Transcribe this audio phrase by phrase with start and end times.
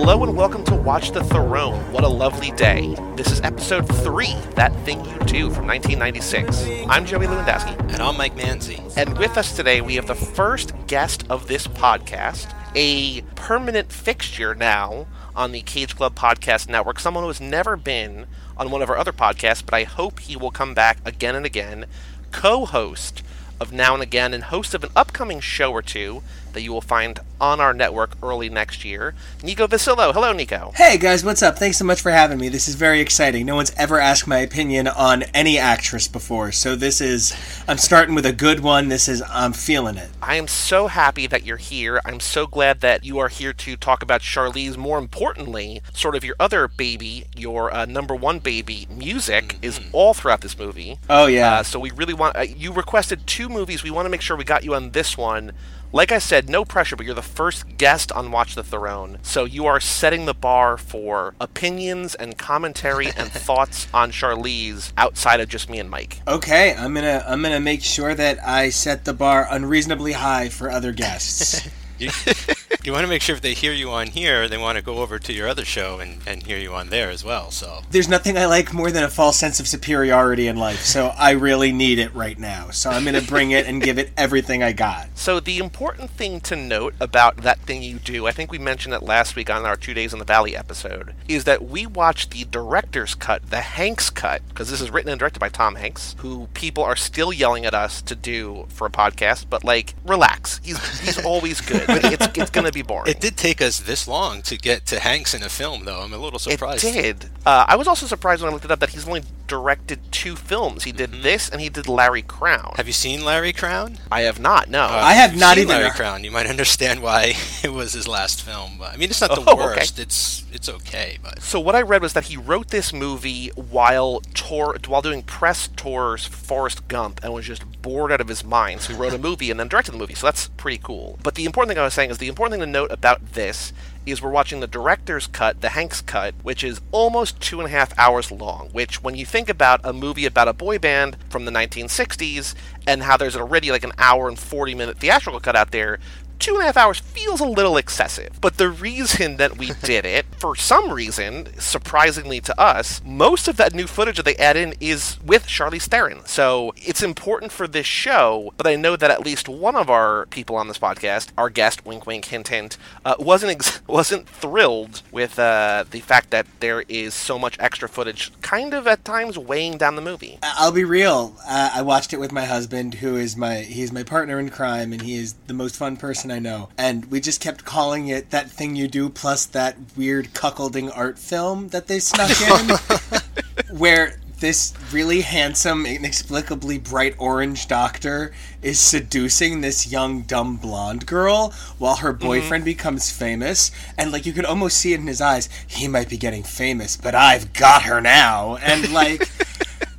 [0.00, 1.80] Hello and welcome to Watch the Throne.
[1.92, 2.94] What a lovely day.
[3.16, 6.64] This is episode 3, That Thing You Do from 1996.
[6.86, 7.76] I'm Joey Lewandowski.
[7.92, 8.96] And I'm Mike Manzi.
[8.96, 14.54] And with us today, we have the first guest of this podcast, a permanent fixture
[14.54, 18.26] now on the Cage Club Podcast Network, someone who has never been
[18.56, 21.44] on one of our other podcasts, but I hope he will come back again and
[21.44, 21.86] again.
[22.30, 23.24] Co host
[23.60, 26.22] of Now and Again and host of an upcoming show or two
[26.52, 29.14] that you will find on our network early next year.
[29.42, 30.12] Nico Vasillo.
[30.12, 30.72] Hello, Nico.
[30.74, 31.58] Hey guys, what's up?
[31.58, 32.48] Thanks so much for having me.
[32.48, 33.46] This is very exciting.
[33.46, 37.34] No one's ever asked my opinion on any actress before, so this is
[37.68, 38.88] I'm starting with a good one.
[38.88, 40.10] This is I'm feeling it.
[40.22, 42.00] I am so happy that you're here.
[42.04, 44.76] I'm so glad that you are here to talk about Charlize.
[44.76, 49.64] More importantly, sort of your other baby, your uh, number one baby, music mm-hmm.
[49.64, 50.98] is all throughout this movie.
[51.08, 51.58] Oh yeah.
[51.58, 53.82] Uh, so we really want uh, you requested two movies.
[53.82, 55.52] We want to make sure we got you on this one.
[55.90, 59.18] Like I said, no pressure, but you're the first guest on Watch the Throne.
[59.22, 65.40] So you are setting the bar for opinions and commentary and thoughts on Charlize outside
[65.40, 66.20] of just me and Mike.
[66.28, 70.70] Okay, I'm gonna I'm gonna make sure that I set the bar unreasonably high for
[70.70, 71.66] other guests.
[72.70, 74.82] you, you want to make sure if they hear you on here, they want to
[74.82, 77.50] go over to your other show and, and hear you on there as well.
[77.50, 80.80] So there's nothing I like more than a false sense of superiority in life.
[80.80, 82.70] So I really need it right now.
[82.70, 85.08] So I'm going to bring it and give it everything I got.
[85.18, 88.94] So the important thing to note about that thing you do, I think we mentioned
[88.94, 92.30] it last week on our Two Days in the Valley episode, is that we watched
[92.30, 96.14] the director's cut, the Hanks cut, because this is written and directed by Tom Hanks,
[96.18, 99.46] who people are still yelling at us to do for a podcast.
[99.50, 100.60] But like, relax.
[100.62, 103.10] He's he's always good but it's, it's going to be boring.
[103.10, 106.00] It did take us this long to get to Hanks in a film, though.
[106.00, 106.84] I'm a little surprised.
[106.84, 107.30] It did.
[107.46, 110.36] Uh, I was also surprised when I looked it up that he's only directed two
[110.36, 110.84] films.
[110.84, 111.22] He did mm-hmm.
[111.22, 112.76] this and he did Larry Crowne.
[112.76, 113.98] Have you seen Larry Crowne?
[114.12, 114.68] I have not.
[114.68, 115.68] No, uh, I have not even.
[115.68, 116.22] Larry Crowne.
[116.22, 117.34] You might understand why
[117.64, 118.80] it was his last film.
[118.82, 119.94] I mean, it's not the oh, worst.
[119.94, 120.02] Okay.
[120.02, 124.20] It's it's okay, but so what I read was that he wrote this movie while
[124.34, 128.44] tour while doing press tours for Forrest Gump and was just bored out of his
[128.44, 128.80] mind.
[128.80, 130.14] So he wrote a movie and then directed the movie.
[130.14, 131.18] So that's pretty cool.
[131.22, 133.72] But the important thing I was saying is the important thing to note about this
[134.06, 137.70] is we're watching the director's cut, the Hanks cut, which is almost two and a
[137.70, 138.68] half hours long.
[138.72, 142.54] Which, when you think about a movie about a boy band from the 1960s
[142.86, 145.98] and how there's already like an hour and 40 minute theatrical cut out there,
[146.38, 148.40] two and a half hours feels a little excessive.
[148.40, 153.56] But the reason that we did it, for some reason, surprisingly to us, most of
[153.56, 156.24] that new footage that they add in is with Charlize Theron.
[156.26, 160.26] So it's important for this show, but I know that at least one of our
[160.26, 165.02] people on this podcast, our guest, wink wink, hint hint, uh, wasn't ex- wasn't thrilled
[165.10, 169.38] with uh, the fact that there is so much extra footage, kind of at times
[169.38, 170.38] weighing down the movie.
[170.42, 171.36] I'll be real.
[171.46, 174.92] Uh, I watched it with my husband, who is my he's my partner in crime,
[174.92, 176.68] and he is the most fun person person I know.
[176.76, 181.18] And we just kept calling it that thing you do plus that weird cuckolding art
[181.18, 183.76] film that they snuck in.
[183.76, 191.52] where this really handsome, inexplicably bright orange doctor is seducing this young, dumb blonde girl
[191.78, 192.26] while her mm-hmm.
[192.26, 192.70] boyfriend mm-hmm.
[192.70, 193.72] becomes famous.
[193.96, 195.48] And, like, you could almost see it in his eyes.
[195.66, 198.56] He might be getting famous, but I've got her now.
[198.56, 199.28] And, like.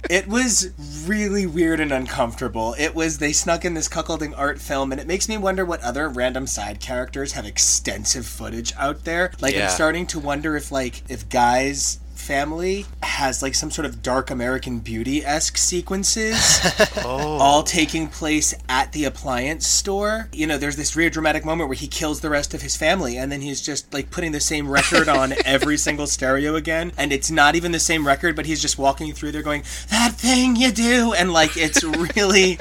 [0.10, 0.72] It was
[1.06, 2.76] really weird and uncomfortable.
[2.78, 5.82] It was they snuck in this cuckolding art film, and it makes me wonder what
[5.82, 9.32] other random side characters have extensive footage out there.
[9.42, 9.66] Like yeah.
[9.66, 12.00] I'm starting to wonder if like if guys
[12.30, 16.60] family has like some sort of dark American Beauty esque sequences,
[16.98, 17.40] oh.
[17.40, 20.30] all taking place at the appliance store.
[20.32, 23.18] You know, there's this real dramatic moment where he kills the rest of his family,
[23.18, 27.12] and then he's just like putting the same record on every single stereo again, and
[27.12, 30.56] it's not even the same record, but he's just walking through there going, "That thing
[30.56, 32.60] you do," and like it's really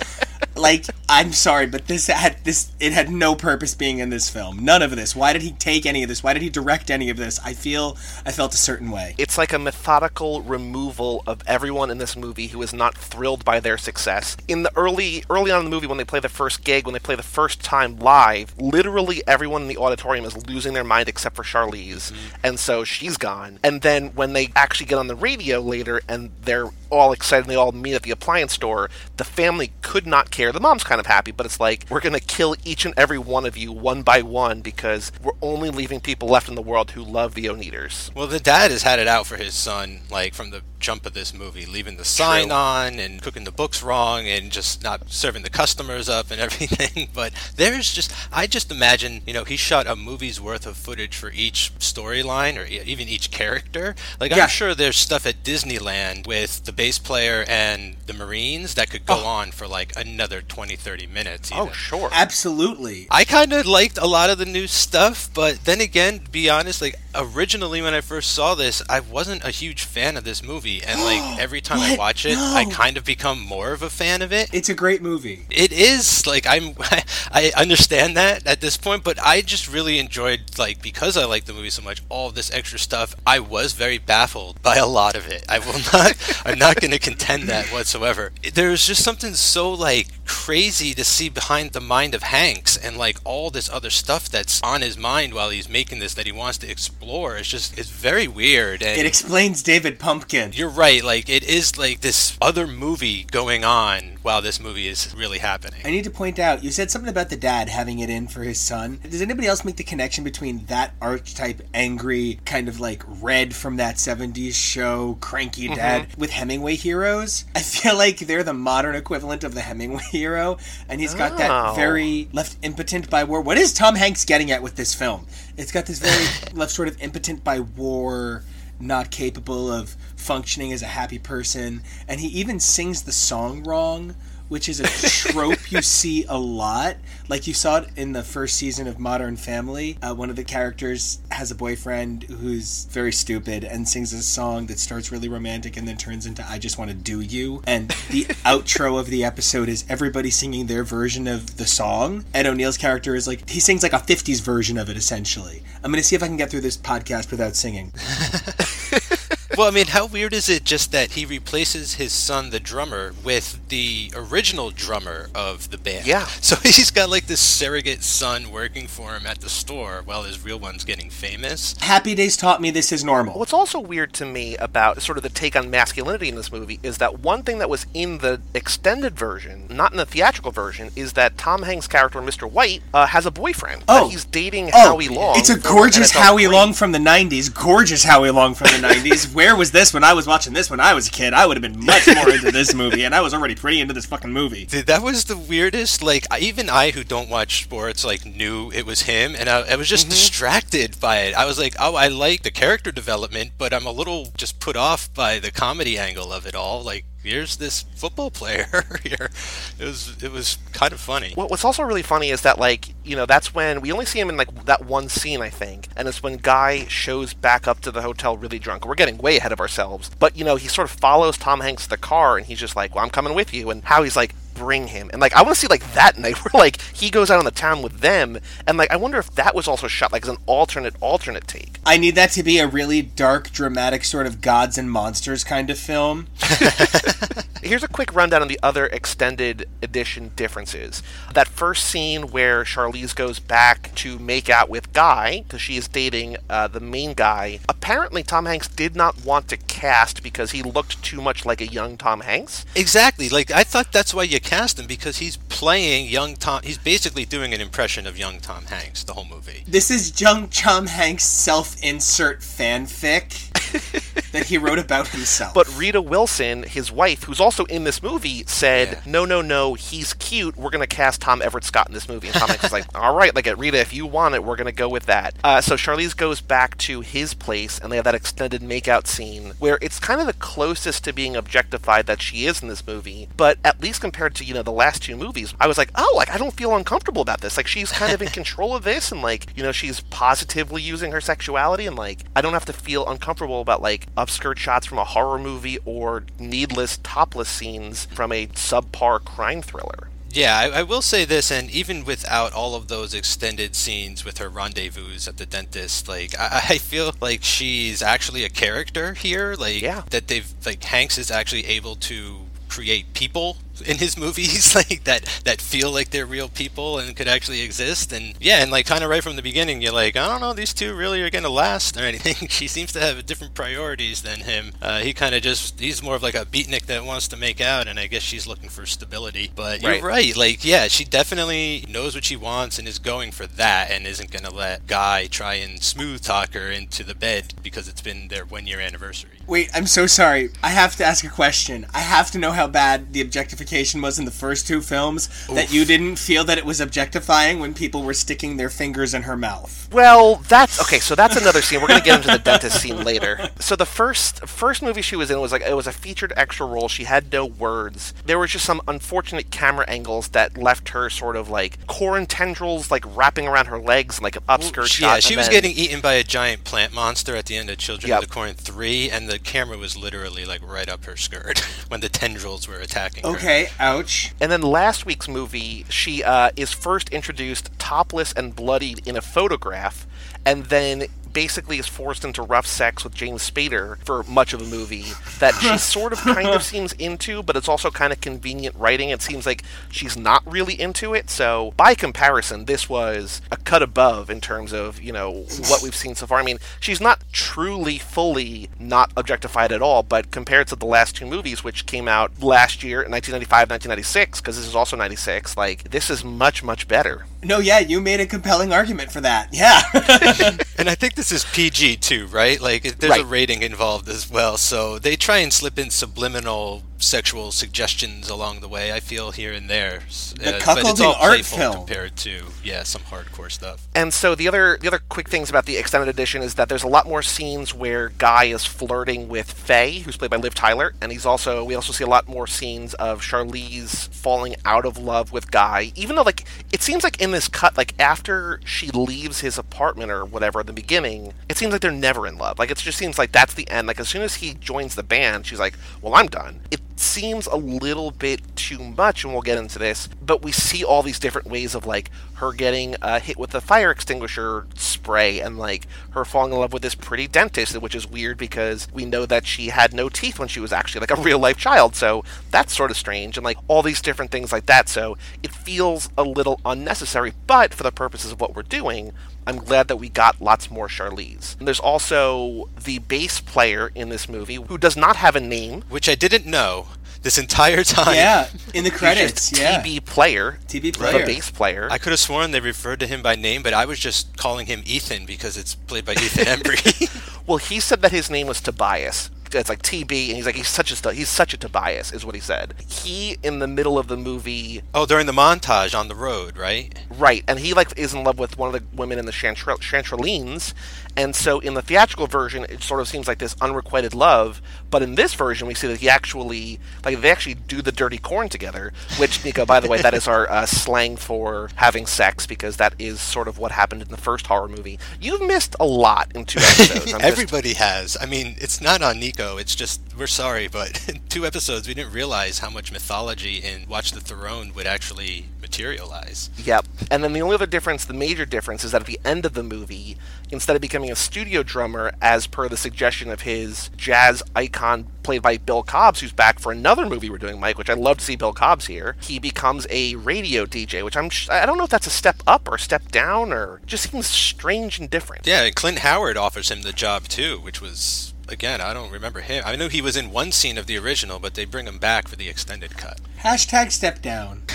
[0.58, 4.64] like I'm sorry, but this had this it had no purpose being in this film.
[4.64, 5.16] None of this.
[5.16, 6.22] Why did he take any of this?
[6.22, 7.40] Why did he direct any of this?
[7.44, 7.96] I feel
[8.26, 9.14] I felt a certain way.
[9.18, 13.60] It's like a methodical removal of everyone in this movie who is not thrilled by
[13.60, 14.36] their success.
[14.48, 16.92] In the early early on in the movie when they play the first gig, when
[16.92, 21.08] they play the first time live, literally everyone in the auditorium is losing their mind
[21.08, 22.12] except for Charlize.
[22.12, 22.36] Mm-hmm.
[22.44, 23.58] And so she's gone.
[23.62, 27.50] And then when they actually get on the radio later and they're all excited and
[27.50, 30.47] they all meet at the appliance store, the family could not care.
[30.52, 33.18] The mom's kind of happy, but it's like, we're going to kill each and every
[33.18, 36.92] one of you one by one because we're only leaving people left in the world
[36.92, 38.14] who love the Oneders.
[38.14, 41.14] Well, the dad has had it out for his son, like, from the jump of
[41.14, 42.52] this movie, leaving the sign True.
[42.56, 47.08] on and cooking the books wrong and just not serving the customers up and everything.
[47.12, 51.16] But there's just, I just imagine, you know, he shot a movie's worth of footage
[51.16, 53.94] for each storyline or even each character.
[54.20, 54.44] Like, Yeah.
[54.44, 59.06] I'm sure there's stuff at Disneyland with the bass player and the Marines that could
[59.06, 59.26] go Oh.
[59.26, 61.50] on for like another 20, 30 minutes.
[61.52, 62.08] Oh, sure.
[62.12, 63.06] Absolutely.
[63.10, 66.48] I kind of liked a lot of the new stuff, but then again, to be
[66.48, 70.42] honest, like originally when I first saw this, I wasn't a huge fan of this
[70.42, 72.54] movie, and like every time I watch it, No.
[72.54, 74.50] I kind of become more of a fan of it.
[74.52, 75.46] It's a great movie.
[75.50, 76.74] It is like I'm,
[77.32, 81.44] I understand that at this point, but I just really enjoyed like because I like
[81.46, 83.14] the movie so much, all this extra stuff.
[83.26, 85.44] I was very baffled by a lot of it.
[85.48, 88.32] I will not, I'm not going to contend that whatsoever.
[88.54, 93.18] There's just something so like crazy to see behind the mind of Hanks and like
[93.24, 96.58] all this other stuff that's on his mind while he's making this that he wants
[96.58, 97.36] to explore.
[97.36, 100.52] It's just it's very weird and It explains David Pumpkin.
[100.58, 101.04] You're right.
[101.04, 105.80] Like it is like this other movie going on while this movie is really happening.
[105.84, 108.42] I need to point out, you said something about the dad having it in for
[108.42, 108.98] his son.
[109.08, 113.76] Does anybody else make the connection between that archetype, angry, kind of like red from
[113.76, 115.76] that 70s show, cranky mm-hmm.
[115.76, 117.44] dad, with Hemingway heroes?
[117.54, 120.58] I feel like they're the modern equivalent of the Hemingway hero,
[120.88, 121.36] and he's got Oh.
[121.36, 123.40] that very left impotent by war.
[123.42, 125.26] What is Tom Hanks getting at with this film?
[125.56, 128.42] It's got this very left sort of impotent by war
[128.80, 134.14] not capable of functioning as a happy person, and he even sings the song wrong,
[134.48, 134.84] which is a
[135.30, 136.96] trope you see a lot.
[137.28, 139.98] Like you saw it in the first season of Modern Family.
[140.02, 144.66] Uh, one of the characters has a boyfriend who's very stupid and sings a song
[144.66, 147.88] that starts really romantic and then turns into "I Just Want to Do You." And
[148.10, 152.24] the outro of the episode is everybody singing their version of the song.
[152.32, 155.62] Ed O'Neill's character is like he sings like a '50s version of it essentially.
[155.84, 157.92] I'm gonna see if I can get through this podcast without singing.
[159.58, 163.12] well, I mean, how weird is it just that he replaces his son, the drummer,
[163.24, 166.06] with the original drummer of the band?
[166.06, 166.26] Yeah.
[166.26, 170.44] So he's got like this surrogate son working for him at the store while his
[170.44, 171.74] real one's getting famous.
[171.80, 173.36] Happy Days taught me this is normal.
[173.38, 176.78] What's also weird to me about sort of the take on masculinity in this movie
[176.84, 180.90] is that one thing that was in the extended version, not in the theatrical version,
[180.94, 182.48] is that Tom Hanks' character, Mr.
[182.48, 183.82] White, uh, has a boyfriend.
[183.88, 184.04] Oh.
[184.04, 185.36] that he's dating Oh, Howie Long.
[185.36, 186.54] it's a gorgeous Howie Great.
[186.54, 187.52] Long from the '90s.
[187.52, 189.34] Gorgeous Howie Long from the '90s.
[189.47, 191.32] Where was this when I was watching this when I was a kid?
[191.32, 193.94] I would have been much more into this movie, and I was already pretty into
[193.94, 194.66] this fucking movie.
[194.66, 196.02] Dude, that was the weirdest.
[196.02, 199.76] Like, even I, who don't watch sports, like knew it was him, and I, I
[199.76, 200.10] was just mm-hmm.
[200.10, 201.34] distracted by it.
[201.34, 204.76] I was like, oh, I like the character development, but I'm a little just put
[204.76, 206.82] off by the comedy angle of it all.
[206.82, 208.66] Like, here's this football player
[209.02, 209.30] here.
[209.78, 211.32] It was, it was kind of funny.
[211.34, 214.20] What- What's also really funny is that, like, you know, that's when we only see
[214.20, 217.80] him in like that one scene, I think, and it's when Guy shows back up
[217.80, 218.86] to the hotel really drunk.
[218.86, 221.84] We're getting way ahead of ourselves, but you know, he sort of follows Tom Hanks
[221.84, 224.16] to the car, and he's just like, "Well, I'm coming with you," and how he's
[224.16, 224.34] like.
[224.58, 227.30] Bring him, and like I want to see like that night where like he goes
[227.30, 230.12] out on the town with them, and like I wonder if that was also shot
[230.12, 231.78] like as an alternate alternate take.
[231.86, 235.70] I need that to be a really dark, dramatic sort of gods and monsters kind
[235.70, 236.26] of film.
[237.62, 241.02] Here's a quick rundown on the other extended edition differences.
[241.34, 245.88] That first scene where Charlize goes back to make out with Guy, because she is
[245.88, 250.62] dating uh, the main guy, apparently Tom Hanks did not want to cast because he
[250.62, 252.64] looked too much like a young Tom Hanks.
[252.74, 253.28] Exactly.
[253.28, 256.60] Like, I thought that's why you cast him because he's playing young Tom.
[256.62, 259.64] He's basically doing an impression of young Tom Hanks the whole movie.
[259.66, 263.50] This is young Tom Hanks' self-insert fanfic
[264.32, 265.54] that he wrote about himself.
[265.54, 269.00] But Rita Wilson, his wife, who's also in this movie, said, Yeah.
[269.06, 270.56] "No, no, no, he's cute.
[270.56, 273.14] We're gonna cast Tom Everett Scott in this movie." And Tom Hanks is like, "All
[273.14, 276.16] right, like Rita, if you want it, we're gonna go with that." Uh, so Charlize
[276.16, 280.20] goes back to his place, and they have that extended makeout scene where it's kind
[280.20, 283.28] of the closest to being objectified that she is in this movie.
[283.36, 286.12] But at least compared to you know the last two movies, I was like, "Oh,
[286.16, 287.56] like I don't feel uncomfortable about this.
[287.56, 291.12] Like she's kind of in control of this, and like you know she's positively using
[291.12, 294.98] her sexuality, and like I don't have to feel uncomfortable about like upskirt shots from
[294.98, 300.82] a horror movie or needless topless scenes from a subpar crime thriller." Yeah, I, I
[300.82, 305.38] will say this, and even without all of those extended scenes with her rendezvous at
[305.38, 309.54] the dentist, like I, I feel like she's actually a character here.
[309.58, 310.02] Like Yeah.
[310.10, 315.24] that they've like Hanks is actually able to create people in his movies, like that
[315.44, 318.12] that feel like they're real people and could actually exist.
[318.12, 320.52] And yeah, and like kind of right from the beginning, you're like, I don't know,
[320.52, 322.48] these two really are gonna last or anything.
[322.48, 324.72] she seems to have different priorities than him.
[324.80, 327.60] Uh, he kind of just he's more of like a beatnik that wants to make
[327.60, 329.50] out, and I guess she's looking for stability.
[329.54, 330.02] But you're Right.
[330.02, 334.06] right, like yeah, she definitely knows what she wants and is going for that, and
[334.06, 338.28] isn't gonna let Guy try and smooth talk her into the bed because it's been
[338.28, 339.38] their one year anniversary.
[339.46, 340.50] Wait, I'm so sorry.
[340.62, 341.86] I have to ask a question.
[341.94, 345.72] I have to know how bad the objectification was in the first two films that
[345.72, 349.36] you didn't feel that it was objectifying when people were sticking their fingers in her
[349.36, 349.88] mouth.
[349.92, 350.98] Well, that's okay.
[351.00, 351.80] So that's another scene.
[351.80, 353.48] We're gonna get into the dentist scene later.
[353.60, 356.66] So the first first movie she was in was like it was a featured extra
[356.66, 356.88] role.
[356.88, 358.14] She had no words.
[358.24, 362.90] There was just some unfortunate camera angles that left her sort of like corn tendrils
[362.90, 365.06] like wrapping around her legs, and like an upskirt shot.
[365.16, 367.78] yeah, she was then- getting eaten by a giant plant monster at the end of
[367.78, 368.22] Children Yep.
[368.22, 371.58] of the Corn 3, and the camera was literally like right up her skirt
[371.88, 373.30] when the tendrils were attacking her.
[373.58, 374.32] Okay, ouch.
[374.40, 379.20] And then last week's movie, she uh, is first introduced topless and bloodied in a
[379.20, 380.06] photograph,
[380.46, 384.66] and then basically is forced into rough sex with James Spader for much of the
[384.66, 385.06] movie
[385.38, 389.10] that she sort of kind of seems into, but it's also kind of convenient writing.
[389.10, 391.30] It seems like she's not really into it.
[391.30, 395.94] So by comparison, this was a cut above in terms of, you know, what we've
[395.94, 396.38] seen so far.
[396.38, 401.16] I mean, she's not truly fully not objectified at all, but compared to the last
[401.16, 405.84] two movies, which came out last year, 1995, 1996, because this is also 96, like,
[405.90, 407.26] this is much, much better.
[407.42, 409.48] No, yeah, you made a compelling argument for that.
[409.52, 409.82] Yeah.
[410.78, 412.60] And I think this is PG too, right?
[412.60, 417.52] Like there's a rating involved as well, so they try and slip in subliminal sexual
[417.52, 418.92] suggestions along the way.
[418.92, 421.74] I feel here and there, S- The uh, but it's all art playful film.
[421.76, 423.86] compared to yeah some hardcore stuff.
[423.94, 426.82] And so the other the other quick things about the extended edition is that there's
[426.82, 430.92] a lot more scenes where Guy is flirting with Faye, who's played by Liv Tyler,
[431.00, 434.98] and he's also we also see a lot more scenes of Charlize falling out of
[434.98, 435.92] love with Guy.
[435.94, 440.10] Even though like it seems like in this cut, like after she leaves his apartment
[440.10, 442.58] or whatever at the beginning, it seems like they're never in love.
[442.58, 443.86] Like it just seems like that's the end.
[443.86, 447.46] Like as soon as he joins the band, she's like, "Well, I'm done." It seems
[447.46, 450.08] a little bit too much, and we'll get into this.
[450.20, 453.60] But we see all these different ways of like her getting uh, hit with the
[453.60, 458.06] fire extinguisher spray, and like her falling in love with this pretty dentist, which is
[458.06, 461.20] weird because we know that she had no teeth when she was actually like a
[461.20, 461.94] real life child.
[461.94, 464.88] So that's sort of strange, and like all these different things like that.
[464.88, 469.12] So it feels a little unnecessary, but for the purposes of what we're doing,
[469.46, 471.58] I'm glad that we got lots more Charlize.
[471.58, 475.82] And there's also the bass player in this movie who does not have a name.
[475.88, 476.88] Which I didn't know
[477.22, 478.14] this entire time.
[478.14, 479.50] yeah, in the He's credits.
[479.50, 479.82] just Yeah.
[479.82, 481.26] TB player, TB the player.
[481.26, 481.88] bass player.
[481.90, 484.66] I could have sworn they referred to him by name, but I was just calling
[484.66, 487.24] him Ethan because it's played by Ethan Embry.
[487.48, 489.30] Well, he said that his name was Tobias.
[489.54, 492.34] It's like TB, and he's like he's such a he's such a Tobias, is what
[492.34, 492.74] he said.
[492.88, 496.92] He in the middle of the movie, oh, during the montage on the road, right?
[497.10, 497.44] right?
[497.48, 500.74] And he like is in love with one of the women in the Chantre- Chantrellines,
[501.16, 504.60] and so in the theatrical version, it sort of seems like this unrequited love.
[504.90, 508.18] But in this version, we see that he actually like they actually do the dirty
[508.18, 508.92] corn together.
[509.18, 512.94] Which Nico, by the way, that is our uh, slang for having sex because that
[512.98, 514.98] is sort of what happened in the first horror movie.
[515.20, 517.12] You've missed a lot in two episodes.
[517.14, 518.16] I'm just- Everybody has.
[518.20, 519.37] I mean, it's not on Nico.
[519.38, 523.88] It's just we're sorry, but in two episodes we didn't realize how much mythology in
[523.88, 526.50] Watch the Throne would actually materialize.
[526.56, 526.86] Yep.
[527.10, 529.54] And then the only other difference, the major difference, is that at the end of
[529.54, 530.16] the movie,
[530.50, 535.42] instead of becoming a studio drummer, as per the suggestion of his jazz icon played
[535.42, 538.24] by Bill Cobbs, who's back for another movie we're doing, Mike, which I'd love to
[538.24, 541.84] see Bill Cobbs here, he becomes a radio DJ, which I'm sh- I don't know
[541.84, 545.46] if that's a step up or a step down or just seems strange and different.
[545.46, 549.62] Yeah, Clint Howard offers him the job too, which was again I don't remember him.
[549.66, 552.28] I know he was in one scene of the original, but they bring him back
[552.28, 553.20] for the extended cut.
[553.40, 554.62] Hashtag step down.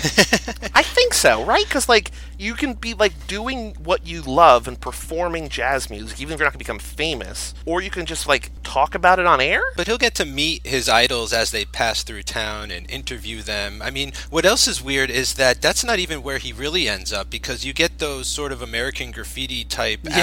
[0.74, 1.64] I think so, right?
[1.64, 6.34] Because like you can be like doing what you love and performing jazz music, even
[6.34, 9.40] if you're not gonna become famous, or you can just like talk about it on
[9.40, 9.62] air.
[9.76, 13.82] But he'll get to meet his idols as they pass through town and interview them.
[13.82, 17.12] I mean, what else is weird is that that's not even where he really ends
[17.12, 20.14] up because you get those sort of American graffiti type Yeah.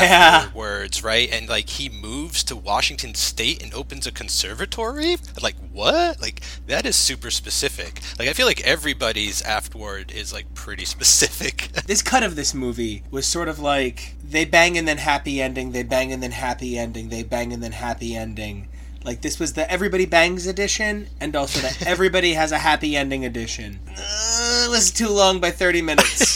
[0.46, 1.30] afterwards, right?
[1.32, 5.18] And like he moves to Washington State and opens a conservatory.
[5.42, 6.22] Like what?
[6.22, 8.02] Like that is super specific.
[8.20, 11.70] Like I feel like everybody's afterward is like pretty specific.
[11.88, 15.72] This cut of this movie was sort of like they bang and then happy ending,
[15.72, 18.68] they bang and then happy ending, they bang and then happy ending.
[19.04, 23.26] Like this was the everybody bangs edition, and also the everybody has a happy ending
[23.26, 23.80] edition.
[23.90, 26.31] Uh, it was too long by thirty minutes.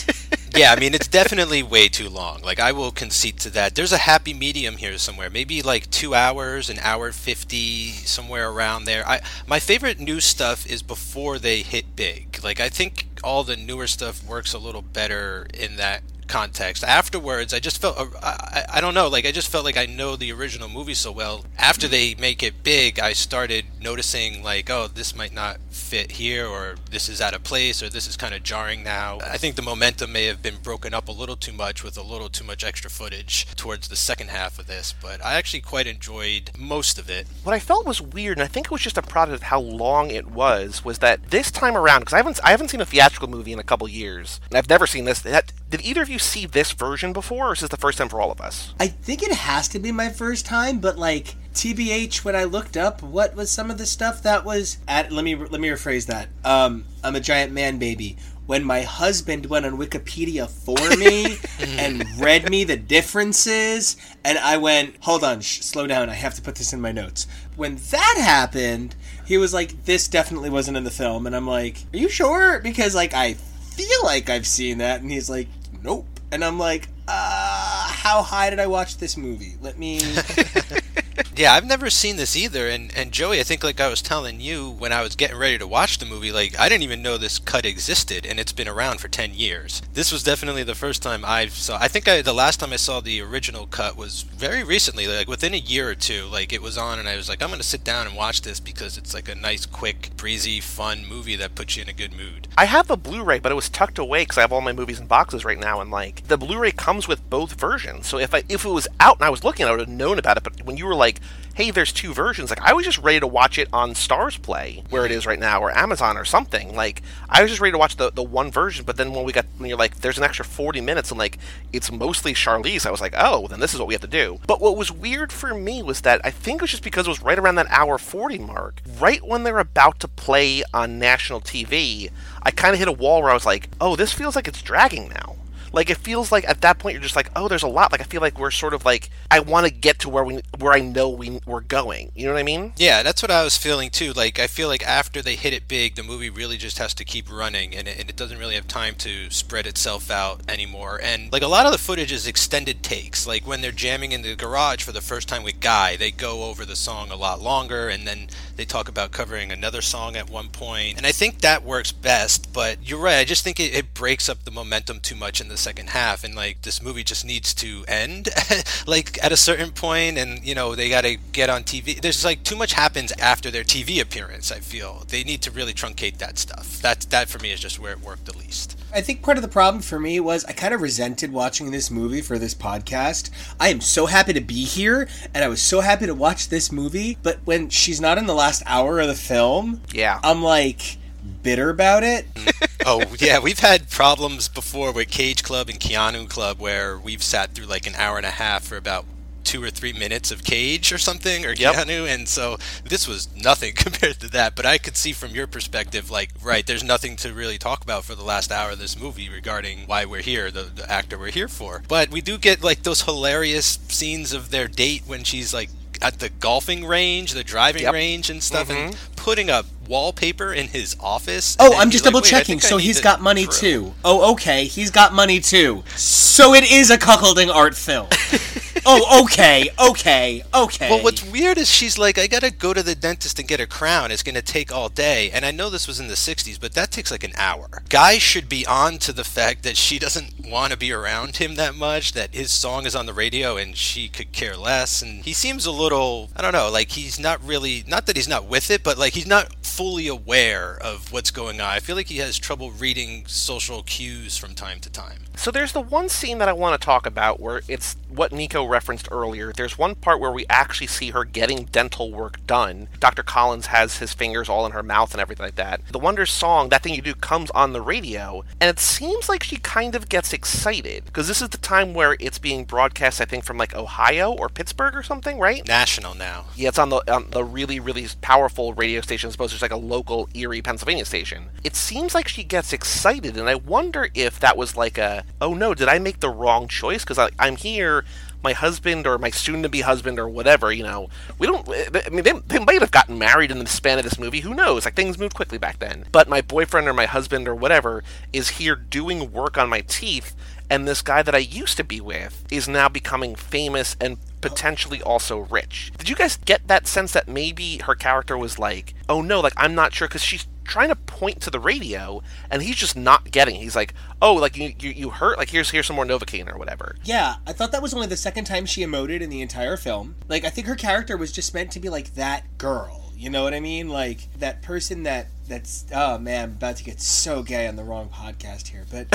[0.55, 2.41] Yeah, I mean it's definitely way too long.
[2.41, 3.75] Like I will concede to that.
[3.75, 5.29] There's a happy medium here somewhere.
[5.29, 9.07] Maybe like two hours, an hour fifty, somewhere around there.
[9.07, 12.39] I my favorite new stuff is before they hit big.
[12.43, 16.83] Like I think all the newer stuff works a little better in that context.
[16.83, 19.85] Afterwards, I just felt uh, I, I don't know, like I just felt like I
[19.85, 21.45] know the original movie so well.
[21.57, 26.47] After they make it big, I started noticing like, oh, this might not fit here
[26.47, 29.19] or this is out of place or this is kind of jarring now.
[29.23, 32.01] I think the momentum may have been broken up a little too much with a
[32.01, 35.87] little too much extra footage towards the second half of this, but I actually quite
[35.87, 37.27] enjoyed most of it.
[37.43, 39.59] What I felt was weird, and I think it was just a product of how
[39.59, 42.85] long it was, was that this time around, because I haven't I haven't seen a
[42.85, 45.21] theatrical movie in a couple years, and I've never seen this.
[45.21, 48.09] That, did either of you see this version before, or is this the first time
[48.09, 48.73] for all of us?
[48.79, 52.75] I think it has to be my first time, but like TBH, when I looked
[52.75, 56.05] up what was some of the stuff that was at, let me let me rephrase
[56.07, 56.27] that.
[56.43, 58.17] Um, I'm a giant man baby.
[58.45, 61.37] When my husband went on Wikipedia for me
[61.79, 66.35] and read me the differences, and I went, hold on, sh- slow down, I have
[66.35, 67.25] to put this in my notes.
[67.55, 68.95] When that happened,
[69.25, 72.59] he was like, this definitely wasn't in the film, and I'm like, are you sure?
[72.59, 75.47] Because like I feel like I've seen that, and he's like,
[75.85, 79.55] nope, and I'm like, uh, how high did I watch this movie?
[79.61, 79.99] Let me.
[81.37, 82.69] Yeah, I've never seen this either.
[82.69, 85.57] And, and Joey, I think like I was telling you when I was getting ready
[85.57, 88.69] to watch the movie, like I didn't even know this cut existed, and it's been
[88.69, 89.81] around for ten years.
[89.93, 91.77] This was definitely the first time I saw.
[91.77, 95.27] I think I, the last time I saw the original cut was very recently, like
[95.27, 96.25] within a year or two.
[96.25, 98.61] Like it was on, and I was like, I'm gonna sit down and watch this
[98.61, 102.15] because it's like a nice, quick, breezy, fun movie that puts you in a good
[102.15, 102.47] mood.
[102.57, 105.01] I have a Blu-ray, but it was tucked away because I have all my movies
[105.01, 108.07] in boxes right now, and like the Blu-ray comes with both versions.
[108.07, 110.17] So if I if it was out and I was looking, I would have known
[110.17, 110.43] about it.
[110.43, 111.19] But when you were like,
[111.55, 114.83] "Hey, there's two versions," like I was just ready to watch it on Starz Play,
[114.89, 116.75] where it is right now, or Amazon or something.
[116.75, 118.85] Like I was just ready to watch the the one version.
[118.85, 121.39] But then when we got when you're like, "There's an extra 40 minutes," and like
[121.73, 124.39] it's mostly Charlize, I was like, "Oh, then this is what we have to do."
[124.45, 127.09] But what was weird for me was that I think it was just because it
[127.09, 131.41] was right around that hour 40 mark, right when they're about to play on national
[131.41, 132.09] TV.
[132.43, 134.61] I kind of hit a wall where I was like, oh, this feels like it's
[134.61, 135.34] dragging now.
[135.75, 137.91] Like it feels like at that point you're just like, oh, there's a lot.
[137.91, 140.39] Like I feel like we're sort of like I want to get to where we
[140.57, 142.13] where I know we we're going.
[142.15, 142.73] You know what I mean?
[142.77, 144.13] Yeah, that's what I was feeling too.
[144.13, 147.03] Like I feel like after they hit it big, the movie really just has to
[147.03, 150.97] keep running, and it, and it doesn't really have time to spread itself out anymore.
[151.03, 153.27] And like a lot of the footage is extended takes.
[153.27, 156.43] Like when they're jamming in the garage for the first time with Guy, they go
[156.43, 160.29] over the song a lot longer, and then they talk about covering another song at
[160.29, 160.95] one point.
[160.95, 162.53] And I think that works best.
[162.53, 163.17] But you're right.
[163.17, 166.23] I just think it, it breaks up the momentum too much in the second half
[166.23, 168.29] and like this movie just needs to end
[168.87, 172.23] like at a certain point and you know they got to get on TV there's
[172.23, 176.17] like too much happens after their TV appearance I feel they need to really truncate
[176.19, 179.23] that stuff that that for me is just where it worked the least I think
[179.23, 182.39] part of the problem for me was I kind of resented watching this movie for
[182.39, 183.29] this podcast.
[183.59, 186.71] I am so happy to be here and I was so happy to watch this
[186.71, 190.19] movie, but when she's not in the last hour of the film, Yeah.
[190.23, 190.97] I'm like
[191.45, 192.25] bitter about it.
[192.87, 197.51] oh yeah we've had problems before with Cage Club and Keanu Club where we've sat
[197.51, 199.05] through like an hour and a half for about
[199.43, 201.75] two or three minutes of Cage or something or Yep.
[201.75, 204.55] Keanu, and so this was nothing compared to that.
[204.55, 208.03] But I could see from your perspective, like, right, there's nothing to really talk about
[208.03, 211.29] for the last hour of this movie regarding why we're here, the, the actor we're
[211.31, 211.83] here for.
[211.87, 215.69] But we do get like those hilarious scenes of their date when she's like
[216.01, 217.93] at the golfing range, the driving Yep.
[217.93, 219.13] range, and stuff, and mm-hmm.
[219.15, 221.55] putting up wallpaper in his office.
[221.59, 222.59] Oh, I'm just like, double "Wait, checking.
[222.59, 223.93] So he's got money drill." too.
[224.03, 224.65] Oh, okay.
[224.65, 225.83] He's got money too.
[225.95, 228.07] So it is a cuckolding art film.
[228.85, 230.89] oh, okay, okay, okay.
[230.89, 233.67] Well, what's weird is she's like, I gotta go to the dentist and get a
[233.67, 234.11] crown.
[234.11, 235.31] It's gonna take all day.
[235.31, 237.83] And I know this was in the 60s, but that takes like an hour.
[237.89, 241.55] Guy should be on to the fact that she doesn't want to be around him
[241.55, 245.01] that much, that his song is on the radio and she could care less.
[245.01, 248.27] And he seems a little, I don't know, like he's not really, not that he's
[248.27, 251.69] not with it, but like he's not fully aware of what's going on.
[251.69, 255.23] I feel like he has trouble reading social cues from time to time.
[255.35, 258.65] So there's the one scene that I want to talk about where it's what Nico
[258.75, 259.53] referenced earlier.
[259.53, 262.89] There's one part where we actually see her getting dental work done.
[262.99, 263.23] Dr.
[263.23, 265.79] Collins has his fingers all in her mouth and everything like that.
[265.93, 269.43] The Wonders song, That Thing You Do, comes on the radio, and it seems like
[269.43, 273.25] she kind of gets excited because this is the time where it's being broadcast, I
[273.25, 275.65] think, from like Ohio or Pittsburgh or something, right?
[275.65, 276.47] National now.
[276.57, 279.61] Yeah, it's on the on the really really powerful radio station as opposed to just
[279.61, 281.45] like a local Erie, Pennsylvania station.
[281.63, 285.53] It seems like she gets excited, and I wonder if that was like a oh
[285.53, 287.05] no, did I make the wrong choice?
[287.05, 288.03] Because I'm here,
[288.45, 291.67] my husband or my soon-to-be husband or whatever, you know, we don't.
[291.67, 294.39] I mean, they, they might have gotten married in the span of this movie.
[294.39, 294.85] Who knows?
[294.85, 296.05] Like things moved quickly back then.
[296.13, 300.35] But my boyfriend or my husband or whatever is here doing work on my teeth,
[300.69, 305.01] and this guy that I used to be with is now becoming famous and potentially
[305.01, 305.91] also rich.
[305.97, 309.53] Did you guys get that sense that maybe her character was like, oh no, like
[309.57, 313.31] I'm not sure because she's trying to point to the radio and he's just not
[313.31, 313.55] getting.
[313.55, 315.37] He's like, "Oh, like you you, you hurt?
[315.37, 318.17] Like here's here's some more Novocaine or whatever." Yeah, I thought that was only the
[318.17, 320.15] second time she emoted in the entire film.
[320.27, 323.04] Like I think her character was just meant to be like that girl.
[323.17, 323.89] You know what I mean?
[323.89, 327.83] Like that person that that's oh man, I'm about to get so gay on the
[327.83, 329.07] wrong podcast here, but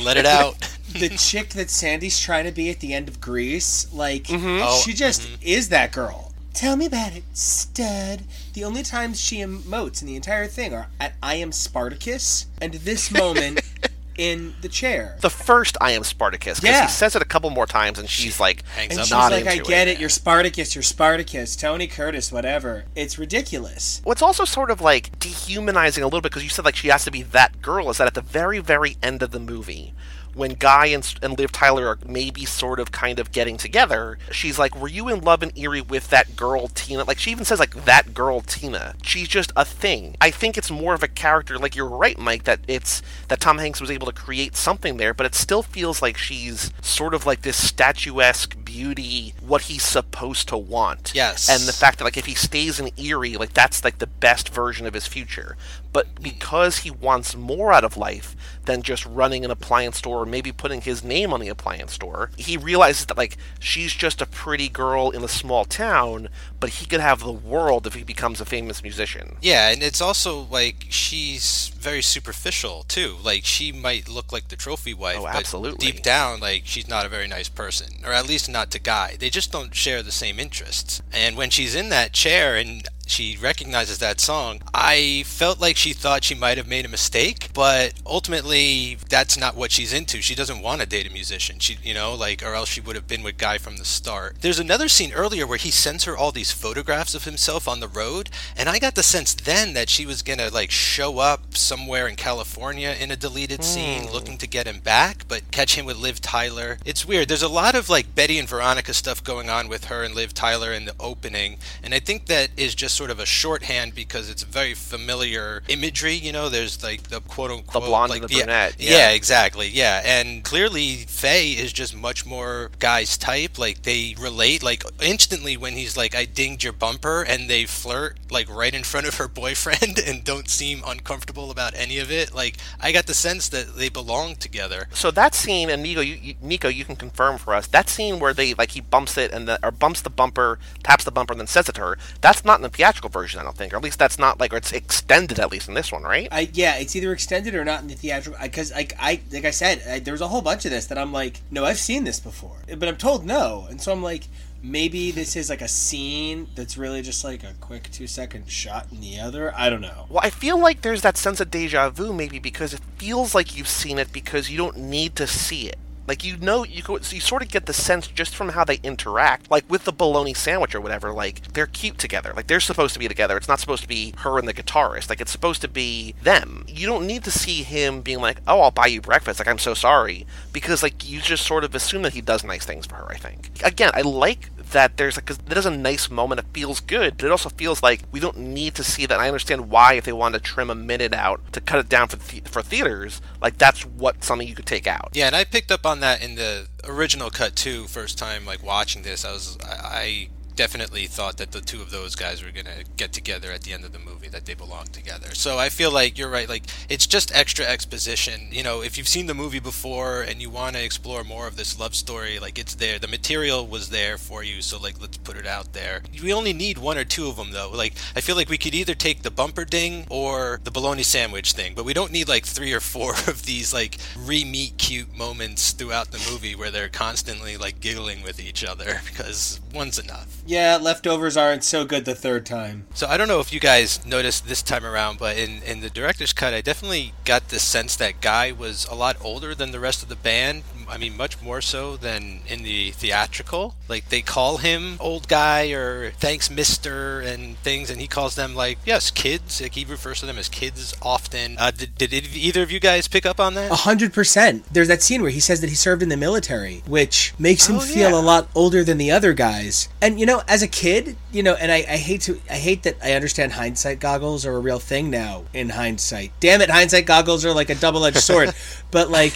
[0.02, 0.58] let it out.
[0.92, 4.60] the chick that Sandy's trying to be at the end of Grease, like mm-hmm.
[4.62, 5.42] Oh, she just mm-hmm.
[5.42, 6.32] is that girl.
[6.52, 8.22] Tell me about it, stud.
[8.52, 12.74] The only times she emotes in the entire thing are at I am Spartacus and
[12.74, 13.60] this moment
[14.16, 15.16] in the chair.
[15.20, 16.82] The first I am Spartacus because Yeah.
[16.86, 19.46] he says it a couple more times and she's like hangs And up she's like,
[19.46, 19.92] I get it.
[19.96, 20.00] it.
[20.00, 20.74] You're Spartacus.
[20.74, 21.56] You're Spartacus.
[21.56, 22.30] Tony Curtis.
[22.32, 22.84] Whatever.
[22.94, 24.00] It's ridiculous.
[24.04, 27.04] What's also sort of like dehumanizing a little bit because you said like she has
[27.04, 29.92] to be that girl is that at the very very end of the movie
[30.34, 34.58] when Guy and, and Liv Tyler are maybe sort of kind of getting together, she's
[34.58, 37.58] like, "Were you in love in Erie with that girl Tina?" Like she even says
[37.58, 38.94] like that girl Tina.
[39.02, 40.16] She's just a thing.
[40.20, 41.58] I think it's more of a character.
[41.58, 45.14] Like you're right, Mike, that it's that Tom Hanks was able to create something there,
[45.14, 50.48] but it still feels like she's sort of like this statuesque beauty, what he's supposed
[50.48, 51.12] to want.
[51.14, 51.48] Yes.
[51.48, 54.48] and the fact that like if he stays in Erie, like that's like the best
[54.48, 55.56] version of his future.
[55.92, 56.22] But mm.
[56.22, 60.52] because he wants more out of life than just running an appliance store or maybe
[60.52, 64.68] putting his name on the appliance store, he realizes that like she's just a pretty
[64.68, 66.28] girl in a small town,
[66.60, 69.36] but he could have the world if he becomes a famous musician.
[69.40, 73.16] Yeah, and it's also like she's very superficial too.
[73.22, 77.06] Like she might look like the trophy wife, Oh, but deep down, like she's not
[77.06, 79.16] a very nice person, or at least not to Guy.
[79.18, 81.02] They just don't share the same interests.
[81.12, 85.92] And when she's in that chair and she recognizes that song, I felt like she
[85.92, 90.22] thought she might have made a mistake, but ultimately that's not what she's into.
[90.22, 91.58] She doesn't want to date a musician.
[91.58, 94.36] She, you know, like or else she would have been with Guy from the start.
[94.40, 97.88] There's another scene earlier where he sends her all these photographs of himself on the
[97.88, 101.56] road, and I got the sense then that she was going to like show up
[101.56, 104.12] somewhere in California in a deleted scene hmm.
[104.12, 106.78] looking to get him back, but catch him with Liv Tyler.
[106.84, 107.28] It's weird.
[107.28, 110.34] There's a lot of like Betty and Veronica stuff going on with her and Liv
[110.34, 114.30] Tyler in the opening, and I think that is just sort of a shorthand because
[114.30, 116.14] it's very familiar imagery.
[116.14, 119.10] You know, there's like the quote unquote blonde like and the yeah, brunette, Yeah, yeah.
[119.10, 119.68] exactly.
[119.68, 123.58] Yeah, and clearly Faye is just much more guy's type.
[123.58, 128.16] Like they relate like instantly when he's like, "I dinged your bumper," and they flirt
[128.30, 132.34] like right in front of her boyfriend and don't seem uncomfortable about any of it.
[132.34, 134.88] Like I got the sense that they belong together.
[134.92, 138.18] So that scene, and Nico, you, you, Nico, you can confirm for us that scene
[138.18, 141.32] where they like he bumps it and the, or bumps the bumper, taps the bumper,
[141.32, 141.98] and then says it to her.
[142.20, 144.52] That's not in the theatrical version, I don't think, or at least that's not like,
[144.52, 146.28] or it's extended at least in this one, right?
[146.30, 148.38] I yeah, it's either extended or not in the theatrical.
[148.42, 150.98] Because like I like I said, I, there was a whole bunch of this that
[150.98, 154.24] I'm like, no, I've seen this before, but I'm told no, and so I'm like,
[154.62, 158.86] maybe this is like a scene that's really just like a quick two second shot
[158.92, 159.54] in the other.
[159.56, 160.04] I don't know.
[160.10, 163.56] Well, I feel like there's that sense of deja vu, maybe because it feels like
[163.56, 165.78] you've seen it because you don't need to see it.
[166.06, 168.64] Like you know, you go, so you sort of get the sense just from how
[168.64, 171.12] they interact, like with the bologna sandwich or whatever.
[171.12, 172.32] Like they're cute together.
[172.34, 173.36] Like they're supposed to be together.
[173.36, 175.08] It's not supposed to be her and the guitarist.
[175.08, 176.64] Like it's supposed to be them.
[176.68, 179.58] You don't need to see him being like, "Oh, I'll buy you breakfast." Like I'm
[179.58, 182.96] so sorry, because like you just sort of assume that he does nice things for
[182.96, 183.06] her.
[183.10, 183.50] I think.
[183.64, 186.40] Again, I like that there's like cause that is a nice moment.
[186.40, 189.18] It feels good, but it also feels like we don't need to see that.
[189.18, 192.08] I understand why if they wanted to trim a minute out to cut it down
[192.08, 195.10] for for theaters, like that's what something you could take out.
[195.14, 197.84] Yeah, and I picked up on that in the original cut too.
[197.84, 201.90] First time like watching this, I was I, I definitely thought that the two of
[201.90, 204.86] those guys were gonna get together at the end of the movie, that they belong
[204.86, 205.34] together.
[205.34, 206.48] So I feel like you're right.
[206.48, 208.48] Like it's just extra exposition.
[208.50, 211.56] You know, if you've seen the movie before and you want to explore more of
[211.56, 212.98] this love story, like it's there.
[212.98, 214.62] The material was there for you.
[214.62, 216.02] So like let's put it out there.
[216.22, 217.70] We only need one or two of them though.
[217.72, 221.52] Like I feel like we could either take the bumper ding or the bologna sandwich
[221.52, 225.72] thing, but we don't need like three or four of these like re-meet cute moments
[225.72, 230.42] throughout the movie where they're constantly like giggling with each other because one's enough.
[230.46, 232.86] Yeah, leftovers aren't so good the third time.
[232.94, 235.90] So I don't know if you guys noticed this time around, but in, in the
[235.90, 239.80] director's cut, I definitely got the sense that Guy was a lot older than the
[239.80, 240.62] rest of the band.
[240.86, 243.74] I mean, much more so than in the theatrical.
[243.88, 248.54] Like they call him old guy or thanks Mister and things, and he calls them
[248.54, 249.62] like yes kids.
[249.62, 251.56] Like he refers to them as kids often.
[251.58, 253.70] Uh, did, did either of you guys pick up on that?
[253.72, 254.66] A hundred percent.
[254.72, 257.76] There's that scene where he says that he served in the military, which makes him
[257.76, 258.16] Oh, feel yeah.
[258.16, 259.88] a lot older than the other guys.
[260.02, 262.82] And you know, as a kid, you know, and I, I hate to, I hate
[262.84, 265.44] that I understand hindsight goggles are a real thing now.
[265.52, 268.54] In hindsight, damn it, hindsight goggles are like a double-edged sword.
[268.90, 269.34] but like.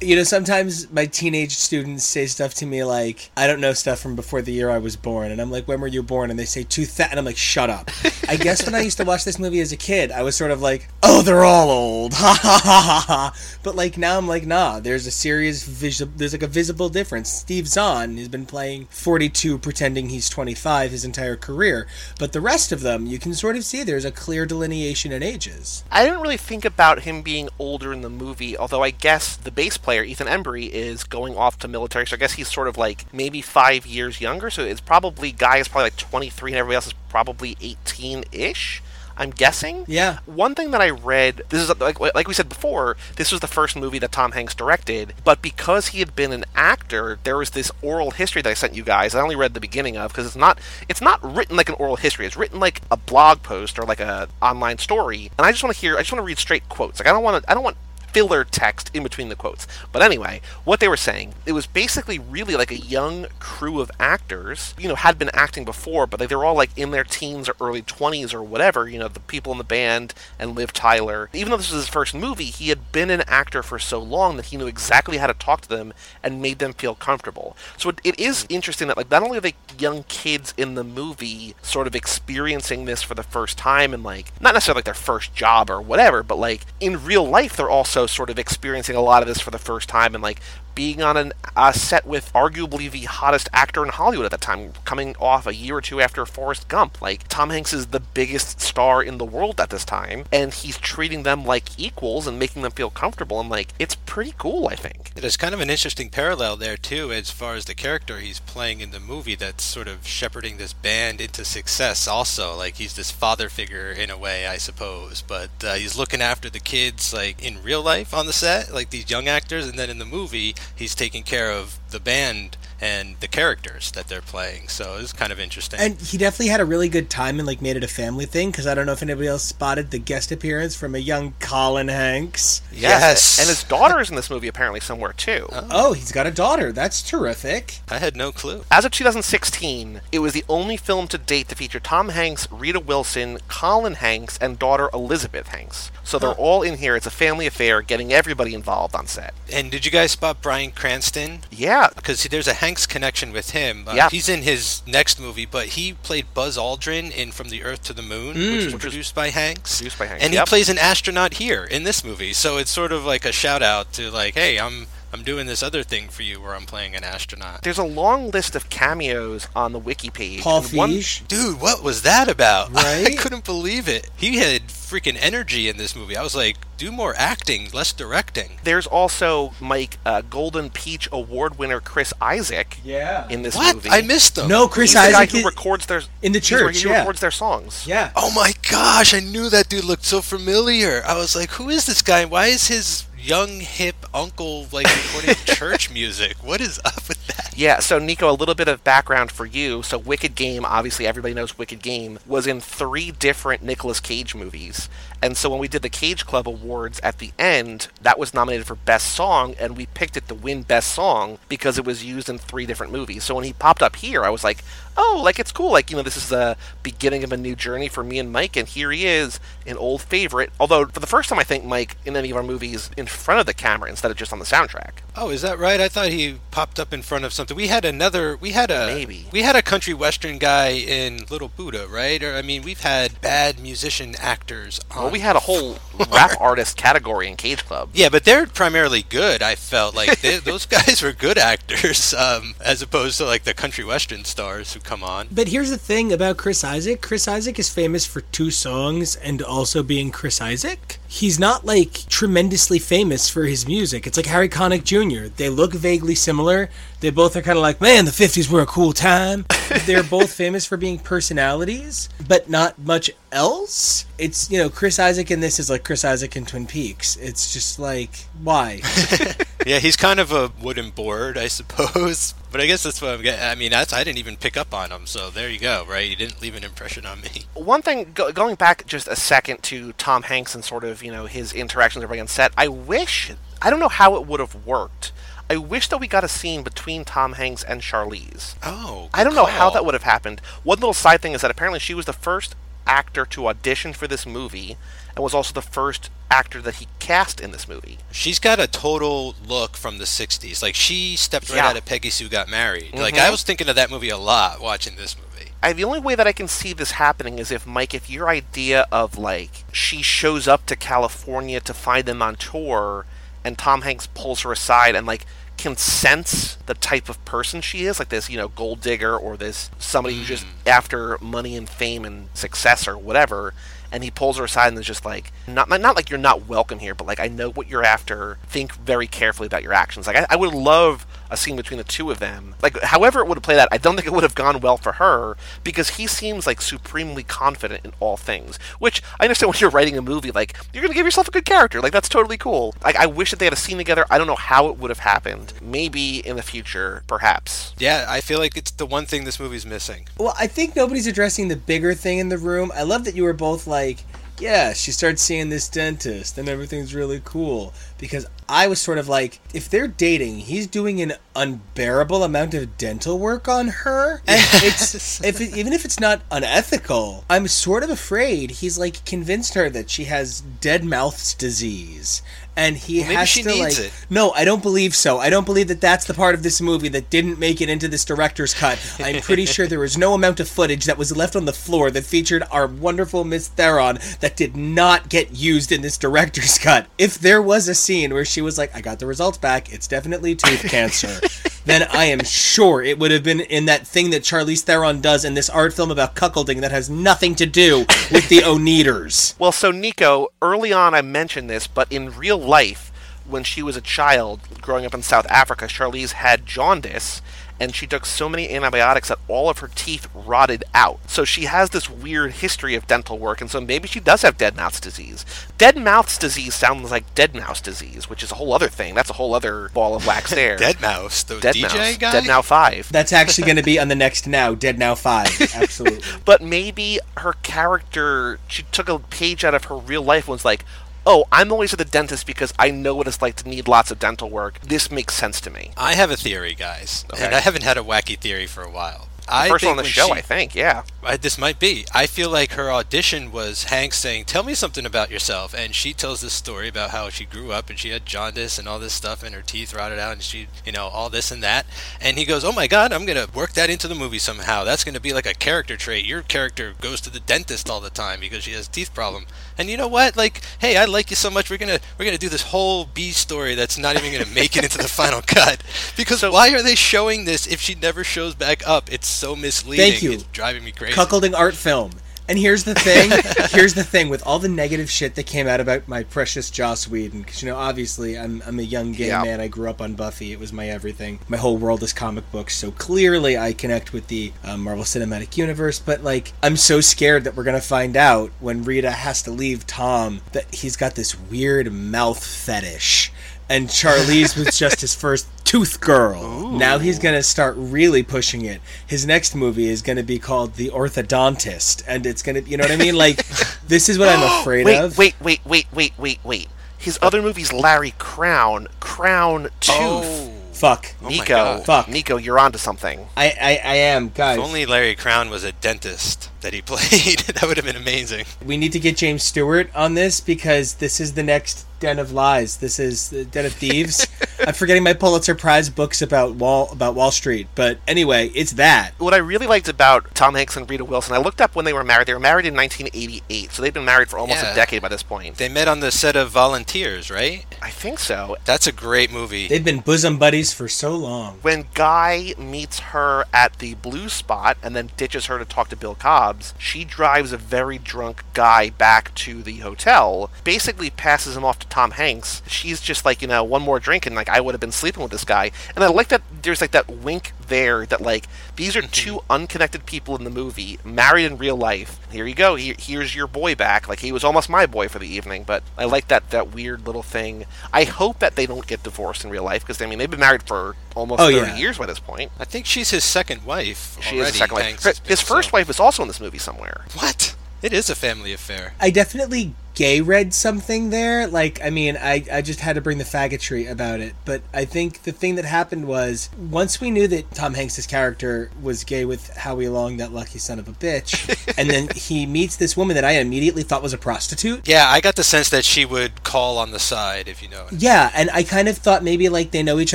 [0.00, 4.00] You know, sometimes my teenage students say stuff to me like, I don't know stuff
[4.00, 5.30] from before the year I was born.
[5.30, 6.30] And I'm like, when were you born?
[6.30, 7.10] And they say, 2000.
[7.10, 7.90] And I'm like, shut up.
[8.28, 10.50] I guess when I used to watch this movie as a kid, I was sort
[10.50, 12.12] of like, oh, they're all old.
[12.26, 13.34] Ha ha ha ha ha.
[13.62, 17.30] But like now I'm like, nah, there's a serious, visual, there's like a visible difference.
[17.30, 21.86] Steve Zahn has been playing 42 pretending he's 25 his entire career.
[22.18, 25.22] But the rest of them, you can sort of see there's a clear delineation in
[25.22, 25.84] ages.
[25.90, 29.50] I didn't really think about him being older in the movie, although I guess the
[29.78, 33.12] player, Ethan Embry, is going off to military, so I guess he's sort of like
[33.12, 36.86] maybe five years younger, so it's probably, Guy is probably like 23 and everybody else
[36.86, 38.82] is probably 18 ish.
[39.18, 39.84] I'm guessing.
[39.88, 40.18] Yeah.
[40.26, 43.46] One thing that I read, this is like like we said before, this was the
[43.46, 47.50] first movie that Tom Hanks directed, but because he had been an actor, there was
[47.50, 49.14] this oral history that I sent you guys.
[49.14, 50.58] I only read the beginning of because it's not
[50.88, 52.26] it's not written like an oral history.
[52.26, 55.30] It's written like a blog post or like a online story.
[55.38, 57.00] And I just want to hear I just want to read straight quotes.
[57.00, 57.78] Like I don't want to I don't want
[58.12, 59.66] filler text in between the quotes.
[59.92, 63.90] But anyway, what they were saying, it was basically really like a young crew of
[64.00, 67.48] actors, you know, had been acting before, but they were all like in their teens
[67.48, 71.28] or early 20s or whatever, you know, the people in the band and Liv Tyler.
[71.32, 74.36] Even though this was his first movie, he had been an actor for so long
[74.36, 75.92] that he knew exactly how to talk to them
[76.22, 77.56] and made them feel comfortable.
[77.76, 80.84] So it, it is interesting that like not only are they young kids in the
[80.84, 84.94] movie sort of experiencing this for the first time and like not necessarily like their
[84.94, 89.00] first job or whatever, but like in real life they're also sort of experiencing a
[89.00, 90.40] lot of this for the first time and like
[90.76, 94.74] being on an, a set with arguably the hottest actor in Hollywood at the time,
[94.84, 97.02] coming off a year or two after Forrest Gump.
[97.02, 100.78] Like, Tom Hanks is the biggest star in the world at this time, and he's
[100.78, 103.40] treating them like equals and making them feel comfortable.
[103.40, 105.14] And, like, it's pretty cool, I think.
[105.14, 108.80] There's kind of an interesting parallel there too, as far as the character he's playing
[108.80, 112.06] in the movie that's sort of shepherding this band into success.
[112.06, 116.20] Also, like he's this father figure in a way, I suppose, but uh, he's looking
[116.20, 119.78] after the kids like in real life on the set, like these young actors, and
[119.78, 124.20] then in the movie he's taking care of the band and the characters that they're
[124.20, 124.68] playing.
[124.68, 125.80] So it's kind of interesting.
[125.80, 128.50] And he definitely had a really good time and like made it a family thing
[128.50, 131.88] because I don't know if anybody else spotted the guest appearance from a young Colin
[131.88, 132.62] Hanks.
[132.72, 133.38] Yes.
[133.38, 135.48] And his daughter is in this movie apparently somewhere, too.
[135.50, 135.68] Uh-huh.
[135.70, 136.72] Oh, he's got a daughter.
[136.72, 137.80] That's terrific.
[137.88, 138.64] I had no clue.
[138.70, 142.80] As of 2016, it was the only film to date to feature Tom Hanks, Rita
[142.80, 145.90] Wilson, Colin Hanks, and daughter Elizabeth Hanks.
[146.06, 146.94] So they're all in here.
[146.94, 149.34] It's a family affair, getting everybody involved on set.
[149.52, 151.40] And did you guys spot Bryan Cranston?
[151.50, 153.88] Yeah, because there's a Hanks connection with him.
[153.88, 154.08] Uh, Yeah.
[154.08, 157.92] He's in his next movie, but he played Buzz Aldrin in From the Earth to
[157.92, 159.78] the Moon, which was produced by Hanks.
[159.78, 160.46] produced by Hanks, And yep.
[160.46, 162.32] he plays an astronaut here in this movie.
[162.32, 164.86] So it's sort of like a shout out to like, hey, I'm
[165.16, 167.62] I'm doing this other thing for you where I'm playing an astronaut.
[167.62, 170.40] there's a long list of cameos on the wiki page.
[170.42, 171.26] Paul and one- Feig.
[171.28, 172.70] Dude, what was that about?
[172.76, 174.10] I couldn't believe it.
[174.16, 176.16] He had freaking energy in this movie.
[176.16, 178.58] I was like, do more acting, less directing.
[178.62, 183.26] There's also Mike uh, Golden Peach Award winner Chris Isaak Yeah.
[183.28, 183.76] in this What?
[183.76, 183.88] movie.
[183.90, 184.48] I missed him.
[184.48, 185.30] No, Chris He's the guy Isaak.
[185.30, 186.98] who is- records their in the he's where church, He yeah.
[186.98, 187.84] records their songs.
[187.86, 188.10] yeah.
[188.14, 191.02] Oh my gosh, I knew that dude looked so familiar.
[191.06, 192.24] I was like, who is this guy?
[192.26, 196.36] Why is his young hip uncle like recording church music?
[196.44, 197.52] What is up with that?
[197.56, 199.82] Yeah, so Nico, a little bit of background for you.
[199.82, 204.88] So Wicked Game, obviously everybody knows Wicked Game, was in three different Nicolas Cage movies.
[205.26, 208.64] And so when we did the Cage Club Awards at the end, that was nominated
[208.64, 212.28] for Best Song, and we picked it to win Best Song because it was used
[212.28, 213.24] in three different movies.
[213.24, 214.62] So when he popped up here, I was like,
[214.96, 215.72] oh, like it's cool.
[215.72, 218.56] Like, you know, this is the beginning of a new journey for me and Mike,
[218.56, 220.52] and here he is, an old favorite.
[220.60, 223.40] Although, for the first time, I think Mike, in any of our movies, in front
[223.40, 224.98] of the camera instead of just on the soundtrack.
[225.16, 225.80] Oh, is that right?
[225.80, 227.54] I thought he popped up in front of something.
[227.54, 228.34] We had another.
[228.34, 229.26] We had a Maybe.
[229.30, 232.22] We had a country western guy in Little Buddha, right?
[232.22, 234.80] Or I mean, we've had bad musician actors.
[234.90, 235.76] On Well, we had a whole
[236.10, 237.90] rap artist category in Cage Club.
[237.92, 239.42] Yeah, but they're primarily good.
[239.42, 243.52] I felt like they, those guys were good actors, um, as opposed to like the
[243.52, 245.28] country western stars who come on.
[245.30, 247.02] But here's the thing about Chris Isaak.
[247.02, 251.00] Chris Isaak is famous for two songs and also being Chris Isaak.
[251.08, 254.06] He's not like tremendously famous for his music.
[254.06, 255.28] It's like Harry Connick Jr.
[255.34, 256.68] They look vaguely similar.
[257.00, 259.46] They both are kind of like, man, the 50s were a cool time.
[259.86, 264.06] They're both famous for being personalities, but not much else.
[264.18, 267.16] It's, you know, Chris Isaak in this is like Chris Isaak in Twin Peaks.
[267.16, 268.80] It's just like, why?
[269.66, 272.34] yeah, he's kind of a wooden board, I suppose.
[272.52, 273.44] But I guess that's what I'm getting.
[273.44, 276.08] I mean, that's I didn't even pick up on him, so there you go, right?
[276.08, 277.46] He didn't leave an impression on me.
[277.54, 281.10] One thing, go, going back just a second to Tom Hanks and sort of, you
[281.10, 284.40] know, his interactions with everybody on set, I wish, I don't know how it would
[284.40, 285.12] have worked.
[285.50, 288.54] I wish that we got a scene between Tom Hanks and Charlize.
[288.62, 290.40] Oh, I don't know how that would have happened.
[290.62, 292.54] One little side thing is that apparently she was the first
[292.86, 294.76] actor to audition for this movie
[295.16, 297.98] and was also the first actor that he cast in this movie.
[298.12, 300.62] She's got a total look from the '60s.
[300.62, 301.68] Like she stepped right Yeah.
[301.68, 302.94] out of Peggy Sue Got Married.
[302.94, 303.20] Like Mhm.
[303.20, 305.52] I was thinking of that movie a lot watching this movie.
[305.62, 308.28] I, the only way that I can see this happening is if Mike, if your
[308.28, 313.06] idea of like she shows up to California to find them on tour,
[313.42, 315.24] and Tom Hanks pulls her aside and like
[315.56, 319.38] can sense the type of person she is, like this, you know, gold digger or
[319.38, 323.54] this somebody who's just after money and fame and success or whatever.
[323.92, 326.78] And he pulls her aside and is just like, not not like you're not welcome
[326.78, 328.38] here, but like I know what you're after.
[328.46, 330.06] Think very carefully about your actions.
[330.06, 332.54] Like I, I would love a scene between the two of them.
[332.62, 334.76] Like, however it would have played out, I don't think it would have gone well
[334.76, 338.58] for her because he seems like supremely confident in all things.
[338.78, 341.44] Which I understand when you're writing a movie, like you're gonna give yourself a good
[341.44, 341.80] character.
[341.80, 342.74] Like that's totally cool.
[342.82, 344.06] Like I wish that they had a scene together.
[344.10, 345.52] I don't know how it would have happened.
[345.60, 347.74] Maybe in the future, perhaps.
[347.78, 350.06] Yeah, I feel like it's the one thing this movie's missing.
[350.18, 352.72] Well, I think nobody's addressing the bigger thing in the room.
[352.74, 353.98] I love that you were both like,
[354.38, 357.72] yeah, she starts seeing this dentist and everything's really cool.
[357.98, 362.76] Because I was sort of like, if they're dating, he's doing an unbearable amount of
[362.78, 364.22] dental work on her.
[364.26, 369.04] And it's if it, even if it's not unethical, I'm sort of afraid he's like
[369.04, 372.22] convinced her that she has dead mouth's disease.
[372.58, 373.92] And he Well, has to like it.
[374.08, 375.18] no, I don't believe so.
[375.18, 377.86] I don't believe that that's the part of this movie that didn't make it into
[377.86, 378.78] this director's cut.
[378.98, 381.90] I'm pretty sure there was no amount of footage that was left on the floor
[381.90, 386.86] that featured our wonderful Miss Theron that did not get used in this director's cut.
[386.96, 389.86] If there was a scene where she was like, I got the results back, it's
[389.86, 391.20] definitely tooth cancer,
[391.64, 395.24] then I am sure it would have been in that thing that Charlize Theron does
[395.24, 399.38] in this art film about cuckolding that has nothing to do with the Oneders.
[399.38, 402.90] Well, so Nico, early on I mentioned this, but in real life,
[403.28, 407.22] when she was a child growing up in South Africa, Charlize had jaundice,
[407.58, 410.98] and she took so many antibiotics that all of her teeth rotted out.
[411.08, 414.36] So she has this weird history of dental work, and so maybe she does have
[414.36, 415.24] dead mouse disease.
[415.58, 418.94] Dead mouse disease sounds like dead mouse disease, which is a whole other thing.
[418.94, 420.56] That's a whole other ball of wax there.
[420.58, 421.96] Deadmau5, the Dead DJ mouse.
[421.96, 422.12] guy.
[422.12, 422.92] Dead Now Five.
[422.92, 425.54] That's actually going to be on the next Now, Dead Now 5.
[425.54, 426.02] Absolutely.
[426.24, 430.44] but maybe her character she took a page out of her real life and was
[430.44, 430.64] like
[431.06, 433.90] oh i'm always at the dentist because i know what it's like to need lots
[433.90, 437.24] of dental work this makes sense to me I have a theory, guys, Okay.
[437.24, 439.05] and I haven't had a wacky theory for a while.
[439.28, 441.86] I first think one on the show she- i think yeah I, this might be.
[441.94, 445.92] I feel like her audition was Hank saying, "Tell me something about yourself," and she
[445.92, 448.92] tells this story about how she grew up and she had jaundice and all this
[448.92, 451.64] stuff, and her teeth rotted out, and she, you know, all this and that.
[452.00, 454.64] And he goes, "Oh my God, I'm gonna work that into the movie somehow.
[454.64, 456.04] That's gonna be like a character trait.
[456.04, 459.26] Your character goes to the dentist all the time because she has a teeth problem."
[459.58, 460.16] And you know what?
[460.16, 461.50] Like, hey, I like you so much.
[461.50, 464.64] We're gonna we're gonna do this whole B story that's not even gonna make it
[464.64, 465.62] into the final cut.
[465.96, 468.92] Because why are they showing this if she never shows back up?
[468.92, 469.90] It's so misleading.
[469.90, 470.12] Thank you.
[470.12, 470.94] It's driving me crazy.
[470.94, 471.92] cuckolding art film.
[472.28, 473.12] And here's the thing.
[473.50, 476.88] here's the thing with all the negative shit that came out about my precious Joss
[476.88, 479.22] Whedon, because you know, obviously, I'm I'm a young gay Yeah.
[479.22, 479.40] man.
[479.40, 480.32] I grew up on Buffy.
[480.32, 481.20] It was my everything.
[481.28, 482.56] My whole world is comic books.
[482.56, 485.78] So clearly, I connect with the uh, Marvel Cinematic Universe.
[485.78, 489.64] But like, I'm so scared that we're gonna find out when Rita has to leave
[489.64, 493.12] Tom that he's got this weird mouth fetish.
[493.48, 496.50] And Charlize was just his first tooth girl.
[496.50, 498.60] Now he's going to start really pushing it.
[498.86, 501.84] His next movie is going to be called The Orthodontist.
[501.86, 502.96] And it's going to, you know what I mean?
[502.96, 503.24] Like,
[503.68, 504.98] this is what I'm afraid wait of.
[504.98, 510.32] wait wait wait wait wait wait his other movie's Larry Crowne crown tooth Oh.
[510.52, 510.94] Fuck.
[511.02, 511.66] Oh nico God.
[511.66, 511.88] Fuck.
[511.88, 514.08] nico you're onto something I, I, I am.
[514.08, 517.74] Guys, If only Larry Crowne was a dentist that he played, that would have been
[517.76, 518.24] amazing.
[518.44, 522.10] we need to get James Stewart on this because this is the next Den of
[522.12, 522.56] Lies.
[522.58, 524.06] This is the Den of Thieves.
[524.46, 527.48] I'm forgetting my Pulitzer Prize books about Wall about Wall Street.
[527.54, 528.92] But anyway, it's that.
[528.98, 531.72] what I really liked about Tom Hanks and Rita Wilson, I looked up when they
[531.74, 532.06] were married.
[532.06, 534.52] They were married in 1988, so they've been married for almost Yeah.
[534.52, 535.36] a decade by this point.
[535.36, 537.44] They met on the set of Volunteers, right?
[537.60, 538.36] I think so.
[538.44, 539.48] That's a great movie.
[539.48, 541.38] They've been bosom buddies for so long.
[541.42, 545.76] When Guy meets her at the Blue Spot and then ditches her to talk to
[545.76, 551.44] Bill Cobb, She drives a very drunk guy back to the hotel, basically passes him
[551.44, 552.42] off to Tom Hanks.
[552.46, 555.02] She's just like, you know, one more drink and like I would have been sleeping
[555.02, 555.50] with this guy.
[555.74, 558.90] And I like that there's like that wink there that like these are mm-hmm.
[558.90, 561.98] two unconnected people in the movie, married in real life.
[562.10, 562.54] Here you go.
[562.54, 563.88] Here, here's your boy back.
[563.88, 566.86] Like he was almost my boy for the evening, but I like that that weird
[566.86, 567.44] little thing.
[567.72, 570.20] I hope that they don't get divorced in real life because I mean they've been
[570.20, 571.56] married for almost Oh, 30 yeah.
[571.56, 572.32] years by this point.
[572.38, 573.96] I think she's his second wife.
[574.00, 574.82] She already, is the second wife.
[574.82, 576.84] His, his first so- wife is also in this movie somewhere.
[576.94, 577.34] What?
[577.62, 578.74] It is a family affair.
[578.78, 581.28] I definitely gay read something there.
[581.28, 584.14] Like, I mean, I, I just had to bring the faggotry about it.
[584.24, 588.50] But I think the thing that happened was once we knew that Tom Hanks' character
[588.60, 592.56] was gay with Howie Long, that lucky son of a bitch, and then he meets
[592.56, 594.66] this woman that I immediately thought was a prostitute.
[594.66, 597.66] Yeah, I got the sense that she would call on the side, if you know.
[597.66, 597.74] it.
[597.74, 599.94] Yeah, and I kind of thought maybe like they know each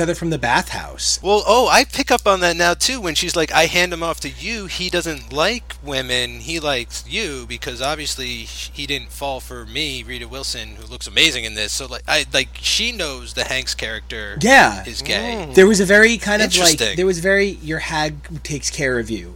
[0.00, 1.20] other from the bathhouse.
[1.22, 3.00] Well, oh, I pick up on that now too.
[3.00, 6.38] When she's like, "I hand him off to you," he doesn't like women.
[6.40, 11.44] He likes you because obviously he didn't fall for me, Rita Wilson, who looks amazing
[11.44, 11.72] in this.
[11.72, 14.84] So like, I like she knows the Hanks character Yeah.
[14.84, 15.44] is gay.
[15.46, 15.52] Hmm.
[15.52, 19.10] There was a very kind of like there was very your hag takes care of
[19.10, 19.34] you.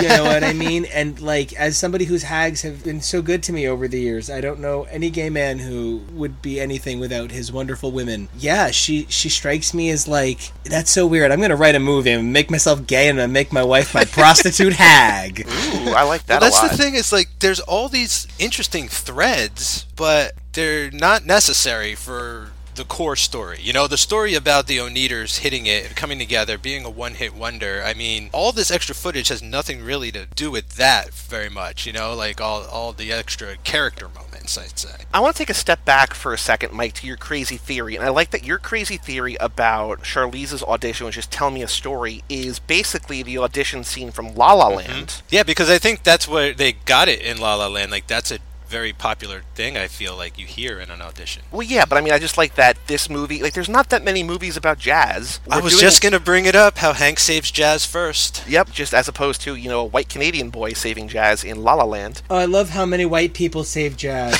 [0.00, 0.86] you know what I mean?
[0.94, 4.30] And like as somebody whose hags have been so good to me over the years,
[4.30, 8.28] I don't know any gay man who would be anything without his wonderful women.
[8.38, 11.32] Yeah, she she strikes me as like that's so weird.
[11.32, 14.74] I'm gonna write a movie and make myself gay and make my wife my prostitute
[14.74, 15.46] hag.
[15.46, 16.70] Ooh, I like that Well, that's a lot.
[16.70, 16.94] the thing.
[16.94, 19.63] Is like there's all these interesting threads,
[19.96, 23.58] but they're not necessary for the core story.
[23.60, 27.82] You know, the story about the Oneders hitting it, coming together, being a one-hit wonder.
[27.84, 31.86] I mean, all this extra footage has nothing really to do with that very much.
[31.86, 34.58] You know, like all all the extra character moments.
[34.58, 35.04] I'd say.
[35.12, 37.96] I want to take a step back for a second, Mike, to your crazy theory.
[37.96, 41.68] And I like that your crazy theory about Charlize's audition, which is tell me a
[41.68, 44.92] story, is basically the audition scene from La La mm-hmm.
[44.92, 45.22] Land.
[45.30, 47.90] Yeah, because I think that's where they got it in La La Land.
[47.90, 48.38] Like that's a
[48.68, 49.76] very popular thing.
[49.76, 51.42] I feel like you hear in an audition.
[51.52, 54.02] Well, yeah, but I mean, I just like that this movie, like, there's not that
[54.02, 55.40] many movies about jazz.
[55.50, 58.42] I We're was doing- just gonna bring it up how Hank saves jazz first.
[58.48, 61.74] Yep, just as opposed to, you know, a white Canadian boy saving jazz in La
[61.74, 62.22] La Land.
[62.30, 64.34] Oh, I love how many white people save jazz.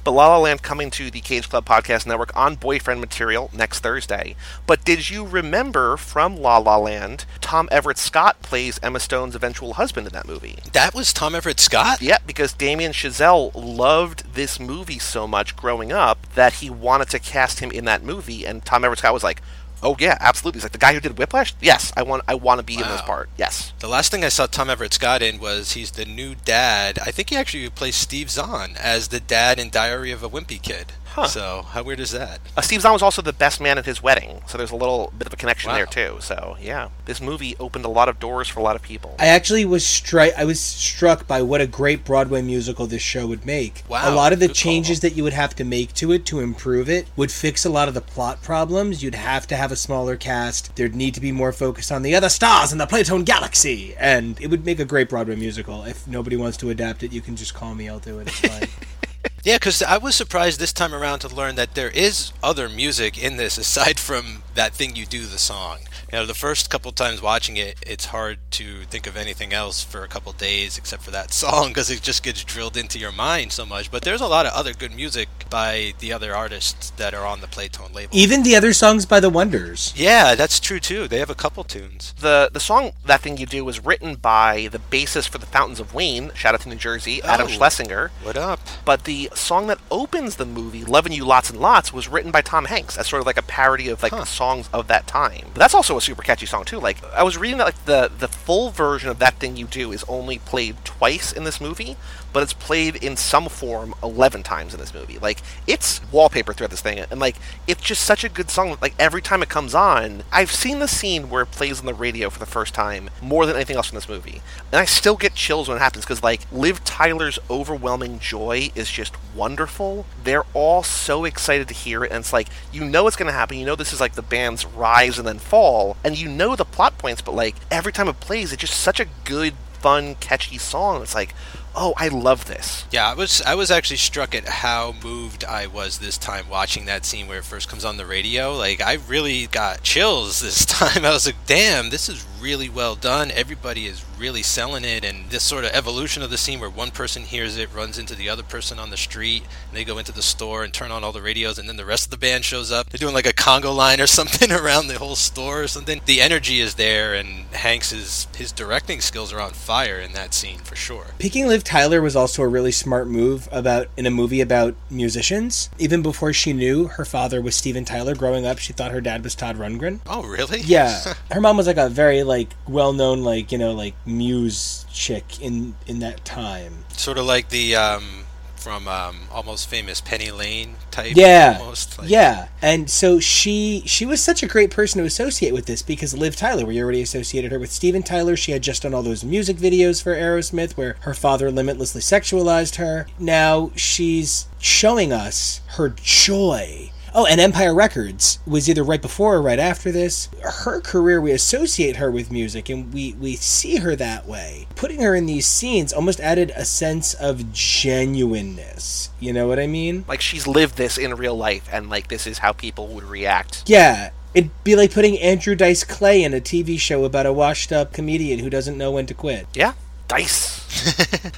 [0.03, 3.81] But La La Land coming to the Cage Club Podcast Network on boyfriend material next
[3.81, 4.35] Thursday.
[4.65, 9.73] But did you remember from La La Land, Tom Everett Scott plays Emma Stone's eventual
[9.73, 10.57] husband in that movie?
[10.73, 12.01] That was Tom Everett Scott.
[12.01, 17.19] Yep, because Damien Chazelle loved this movie so much growing up that he wanted to
[17.19, 19.41] cast him in that movie, and Tom Everett Scott was like,
[19.84, 21.53] "Oh yeah, absolutely." He's like, "The guy who did Whiplash?
[21.61, 23.29] Yes, I want, I want to be in this part.
[23.38, 26.99] Yes." The last thing I saw Tom Everett Scott in was he's the new dad.
[26.99, 30.61] I think he actually plays Steve Zahn as the dad in Diary of a Wimpy
[30.61, 30.93] Kid.
[31.12, 31.28] Huh.
[31.28, 32.39] So how weird is that?
[32.55, 35.12] Uh, Steve Zahn was also the best man at his wedding, so there's a little
[35.18, 35.76] bit of a connection Wow.
[35.76, 36.18] there too.
[36.22, 39.16] So yeah, this movie opened a lot of doors for a lot of people.
[39.20, 43.28] I actually was stri- I was struck by what a great Broadway musical this show
[43.28, 43.84] would make.
[43.89, 46.26] Wow, a lot of the good changes that you would have to make to it
[46.28, 49.03] to improve it would fix a lot of the plot problems.
[49.03, 50.74] You'd have to have a smaller cast.
[50.78, 54.39] There'd need to be more focus on the other stars in the Playtone galaxy, and
[54.39, 55.84] it would make a great Broadway musical.
[55.84, 57.89] If nobody wants to adapt it, you can just call me.
[57.89, 58.28] I'll do it.
[58.30, 58.70] It's fine.
[59.43, 63.22] Yeah, because I was surprised this time around to learn that there is other music
[63.22, 65.80] in this aside from that thing you do the song.
[66.12, 69.82] You know, the first couple times watching it, it's hard to think of anything else
[69.82, 73.14] for a couple days except for that song because it just gets drilled into your
[73.14, 73.89] mind so much.
[73.89, 77.39] But there's a lot of other good music by the other artists that are on
[77.39, 78.14] the Playtone label.
[78.14, 79.93] Even the other songs by the Wonders.
[79.95, 81.07] yeah, that's true too.
[81.07, 82.14] They have a couple tunes.
[82.20, 85.80] the the song that thing you do was written by the bassist for the Fountains
[85.80, 87.49] of Wayne, shout out to New Jersey, Adam Oh.
[87.49, 88.12] Schlesinger.
[88.24, 88.59] What up?
[88.84, 92.41] But the song that opens the movie, "Loving You Lots and Lots," was written by
[92.41, 94.20] Tom Hanks as sort of like a parody of like Huh.
[94.20, 95.45] the songs of that time.
[95.53, 96.79] But that's also a super catchy song too.
[96.79, 99.91] Like I was reading that like the the full version of that thing you do
[99.91, 101.95] is only played twice in this movie,
[102.34, 105.17] but it's played in some form eleven times in this movie.
[105.19, 107.36] Like it's wallpaper throughout this thing, and like
[107.67, 108.77] it's just such a good song.
[108.82, 111.93] Like every time it comes on, I've seen the scene where it plays on the
[111.93, 115.15] radio for the first time more than anything else in this movie, and I still
[115.15, 120.05] get chills when it happens because like Liv Tyler's overwhelming joy is just wonderful.
[120.23, 123.38] They're all so excited to hear it, and it's like you know it's going to
[123.38, 123.57] happen.
[123.57, 126.65] You know this is like the band's rise and then fall, and you know the
[126.65, 130.57] plot points, but like every time it plays, it's just such a good, fun, catchy
[130.57, 131.01] song.
[131.01, 131.34] It's like,
[131.76, 132.86] oh, I love this.
[132.91, 136.86] Yeah, I was I was actually struck at how moved I was this time watching
[136.86, 138.55] that scene where it first comes on the radio.
[138.55, 141.05] Like I really got chills this time.
[141.05, 143.31] I was like, "Damn, this is really well done.
[143.31, 146.91] Everybody is really selling it, and this sort of evolution of the scene where one
[146.91, 150.11] person hears it, runs into the other person on the street, and they go into
[150.11, 152.43] the store and turn on all the radios, and then the rest of the band
[152.43, 152.89] shows up.
[152.89, 156.01] They're doing like a Congo line or something around the whole store or something.
[156.05, 160.59] The energy is there, and Hanks's his directing skills are on fire in that scene
[160.59, 161.07] for sure.
[161.19, 165.69] Picking Liv Tyler was also a really smart move about in a movie about musicians.
[165.77, 169.23] Even before she knew her father was Steven Tyler growing up, she thought her dad
[169.23, 169.99] was Todd Rundgren.
[170.07, 170.61] Oh, really?
[170.61, 171.13] Yeah.
[171.31, 175.75] her mom was like a very like well-known like, you know, like muse chick in
[175.86, 176.86] in that time.
[176.93, 178.25] Sort of like the um
[178.61, 181.13] from um, almost famous Penny Lane type.
[181.15, 182.09] Yeah, almost, like.
[182.09, 182.47] yeah.
[182.61, 186.36] And so she she was such a great person to associate with this because Liv
[186.36, 188.36] Tyler, we already associated her with Steven Tyler.
[188.36, 192.75] She had just done all those music videos for Aerosmith where her father limitlessly sexualized
[192.75, 193.07] her.
[193.17, 199.41] Now she's showing us her joy Oh, and Empire Records was either right before or
[199.41, 200.30] right after this.
[200.43, 204.68] Her career, we associate her with music and we, we see her that way.
[204.76, 209.09] Putting her in these scenes almost added a sense of genuineness.
[209.20, 210.05] You know what I mean?
[210.07, 213.64] Like she's lived this in real life and like this is how people would react.
[213.66, 214.12] Yeah.
[214.34, 217.91] It'd be like putting Andrew Dice Clay in a TV show about a washed up
[217.91, 219.47] comedian who doesn't know when to quit.
[219.53, 219.74] Yeah.
[220.07, 220.62] Dice.